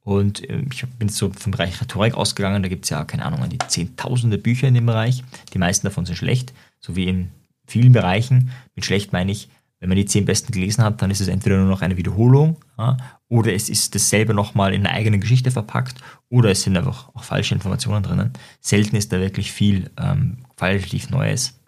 Und 0.00 0.48
ähm, 0.50 0.68
ich 0.72 0.84
bin 0.98 1.08
so 1.08 1.30
vom 1.30 1.52
Bereich 1.52 1.80
Rhetorik 1.80 2.14
ausgegangen, 2.14 2.62
da 2.62 2.68
gibt 2.68 2.84
es 2.84 2.90
ja, 2.90 3.04
keine 3.04 3.24
Ahnung, 3.24 3.42
an 3.42 3.50
die 3.50 3.58
zehntausende 3.58 4.36
Bücher 4.36 4.68
in 4.68 4.74
dem 4.74 4.86
Bereich. 4.86 5.24
Die 5.54 5.58
meisten 5.58 5.86
davon 5.86 6.04
sind 6.04 6.16
schlecht, 6.16 6.52
so 6.80 6.94
wie 6.94 7.08
in 7.08 7.30
vielen 7.66 7.92
Bereichen. 7.92 8.50
Mit 8.74 8.84
schlecht 8.84 9.12
meine 9.12 9.32
ich, 9.32 9.48
wenn 9.84 9.90
man 9.90 9.96
die 9.96 10.06
zehn 10.06 10.24
besten 10.24 10.50
gelesen 10.50 10.82
hat, 10.82 11.02
dann 11.02 11.10
ist 11.10 11.20
es 11.20 11.28
entweder 11.28 11.58
nur 11.58 11.68
noch 11.68 11.82
eine 11.82 11.98
Wiederholung 11.98 12.56
ja, 12.78 12.96
oder 13.28 13.52
es 13.52 13.68
ist 13.68 13.94
dasselbe 13.94 14.32
nochmal 14.32 14.72
in 14.72 14.86
einer 14.86 14.96
eigenen 14.96 15.20
Geschichte 15.20 15.50
verpackt 15.50 16.00
oder 16.30 16.50
es 16.50 16.62
sind 16.62 16.74
einfach 16.74 17.14
auch 17.14 17.22
falsche 17.22 17.54
Informationen 17.54 18.02
drinnen. 18.02 18.32
Selten 18.62 18.96
ist 18.96 19.12
da 19.12 19.20
wirklich 19.20 19.52
viel 19.52 19.90
ähm, 19.98 20.38
qualitativ 20.56 21.10
Neues. 21.10 21.60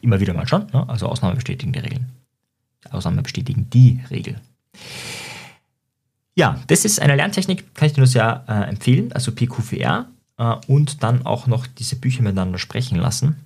Immer 0.00 0.18
wieder 0.18 0.34
mal 0.34 0.48
schon, 0.48 0.66
ne? 0.72 0.88
also 0.88 1.06
Ausnahmen 1.06 1.36
bestätigen 1.36 1.72
die 1.72 1.78
Regeln. 1.78 2.10
Ausnahmen 2.90 3.22
bestätigen 3.22 3.70
die 3.70 4.00
Regel. 4.10 4.40
Ja, 6.34 6.58
das 6.66 6.84
ist 6.84 7.00
eine 7.00 7.14
Lerntechnik, 7.14 7.76
kann 7.76 7.86
ich 7.86 7.92
dir 7.92 8.00
nur 8.00 8.08
sehr 8.08 8.44
äh, 8.48 8.68
empfehlen, 8.68 9.12
also 9.12 9.30
PQVR 9.30 10.06
äh, 10.36 10.56
und 10.66 11.04
dann 11.04 11.24
auch 11.24 11.46
noch 11.46 11.68
diese 11.68 11.94
Bücher 11.94 12.24
miteinander 12.24 12.58
sprechen 12.58 12.98
lassen 12.98 13.36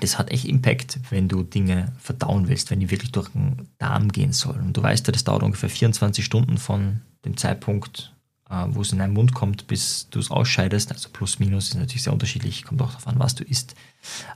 das 0.00 0.18
hat 0.18 0.30
echt 0.30 0.44
Impact, 0.44 0.98
wenn 1.10 1.28
du 1.28 1.42
Dinge 1.42 1.92
verdauen 1.98 2.48
willst, 2.48 2.70
wenn 2.70 2.80
die 2.80 2.90
wirklich 2.90 3.12
durch 3.12 3.28
den 3.30 3.68
Darm 3.78 4.10
gehen 4.10 4.32
sollen. 4.32 4.66
Und 4.66 4.76
du 4.76 4.82
weißt 4.82 5.06
ja, 5.06 5.12
das 5.12 5.24
dauert 5.24 5.42
ungefähr 5.42 5.68
24 5.68 6.24
Stunden 6.24 6.58
von 6.58 7.00
dem 7.24 7.36
Zeitpunkt, 7.36 8.12
äh, 8.50 8.64
wo 8.68 8.82
es 8.82 8.92
in 8.92 8.98
deinen 8.98 9.14
Mund 9.14 9.34
kommt, 9.34 9.66
bis 9.66 10.08
du 10.10 10.18
es 10.18 10.30
ausscheidest. 10.30 10.92
Also 10.92 11.08
plus, 11.12 11.38
minus 11.38 11.68
ist 11.68 11.76
natürlich 11.76 12.02
sehr 12.02 12.12
unterschiedlich, 12.12 12.64
kommt 12.64 12.82
auch 12.82 12.88
darauf 12.88 13.06
an, 13.06 13.18
was 13.18 13.34
du 13.34 13.44
isst. 13.44 13.74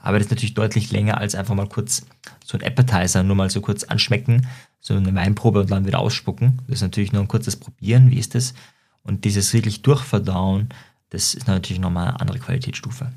Aber 0.03 0.19
das 0.19 0.27
ist 0.27 0.31
natürlich 0.31 0.55
deutlich 0.55 0.91
länger 0.91 1.19
als 1.19 1.35
einfach 1.35 1.55
mal 1.55 1.69
kurz 1.69 2.07
so 2.45 2.59
ein 2.59 2.65
Appetizer, 2.65 3.23
nur 3.23 3.37
mal 3.37 3.51
so 3.51 3.61
kurz 3.61 3.85
anschmecken, 3.85 4.47
so 4.81 4.95
eine 4.95 5.15
Weinprobe 5.15 5.61
und 5.61 5.71
dann 5.71 5.87
wieder 5.87 5.99
ausspucken. 5.99 6.61
Das 6.67 6.77
ist 6.77 6.83
natürlich 6.83 7.13
nur 7.13 7.23
ein 7.23 7.29
kurzes 7.29 7.57
Probieren, 7.57 8.11
wie 8.11 8.19
ist 8.19 8.35
das? 8.35 8.55
Und 9.03 9.25
dieses 9.25 9.53
wirklich 9.53 9.83
Durchverdauen, 9.83 10.69
das 11.11 11.35
ist 11.35 11.47
natürlich 11.47 11.81
nochmal 11.81 12.09
eine 12.09 12.21
andere 12.21 12.39
Qualitätsstufe. 12.39 13.13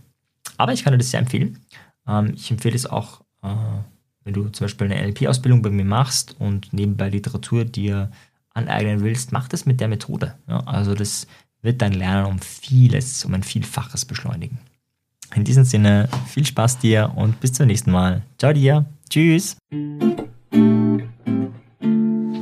Aber 0.58 0.74
ich 0.74 0.84
kann 0.84 0.94
dir 0.94 0.98
das 0.98 1.12
sehr 1.12 1.20
empfehlen. 1.20 1.60
Ähm, 2.10 2.34
ich 2.36 2.50
empfehle 2.52 2.76
es 2.76 2.86
auch, 2.86 3.22
äh, 3.44 3.48
wenn 4.24 4.34
du 4.34 4.50
zum 4.50 4.66
Beispiel 4.66 4.92
eine 4.92 5.02
NLP-Ausbildung 5.02 5.62
bei 5.62 5.70
mir 5.70 5.86
machst 5.86 6.36
und 6.40 6.74
nebenbei 6.74 7.10
Literatur 7.10 7.66
dir 7.66 8.12
aneignen 8.54 9.02
willst, 9.02 9.32
mach 9.32 9.48
das 9.48 9.66
mit 9.66 9.80
der 9.80 9.88
Methode. 9.88 10.36
Ja? 10.48 10.60
Also 10.66 10.96
das 10.96 11.28
wird 11.62 11.82
dein 11.82 11.94
Lernen 11.94 12.26
um 12.26 12.40
vieles, 12.40 13.24
um 13.26 13.34
ein 13.34 13.44
Vielfaches 13.44 14.06
beschleunigen. 14.06 14.60
In 15.36 15.44
diesem 15.44 15.64
Sinne, 15.64 16.10
viel 16.28 16.46
Spaß 16.46 16.80
dir 16.80 17.14
und 17.16 17.40
bis 17.40 17.54
zum 17.54 17.68
nächsten 17.68 17.92
Mal. 17.92 18.24
Ciao 18.38 18.52
dir. 18.52 18.86
Tschüss. 19.10 19.58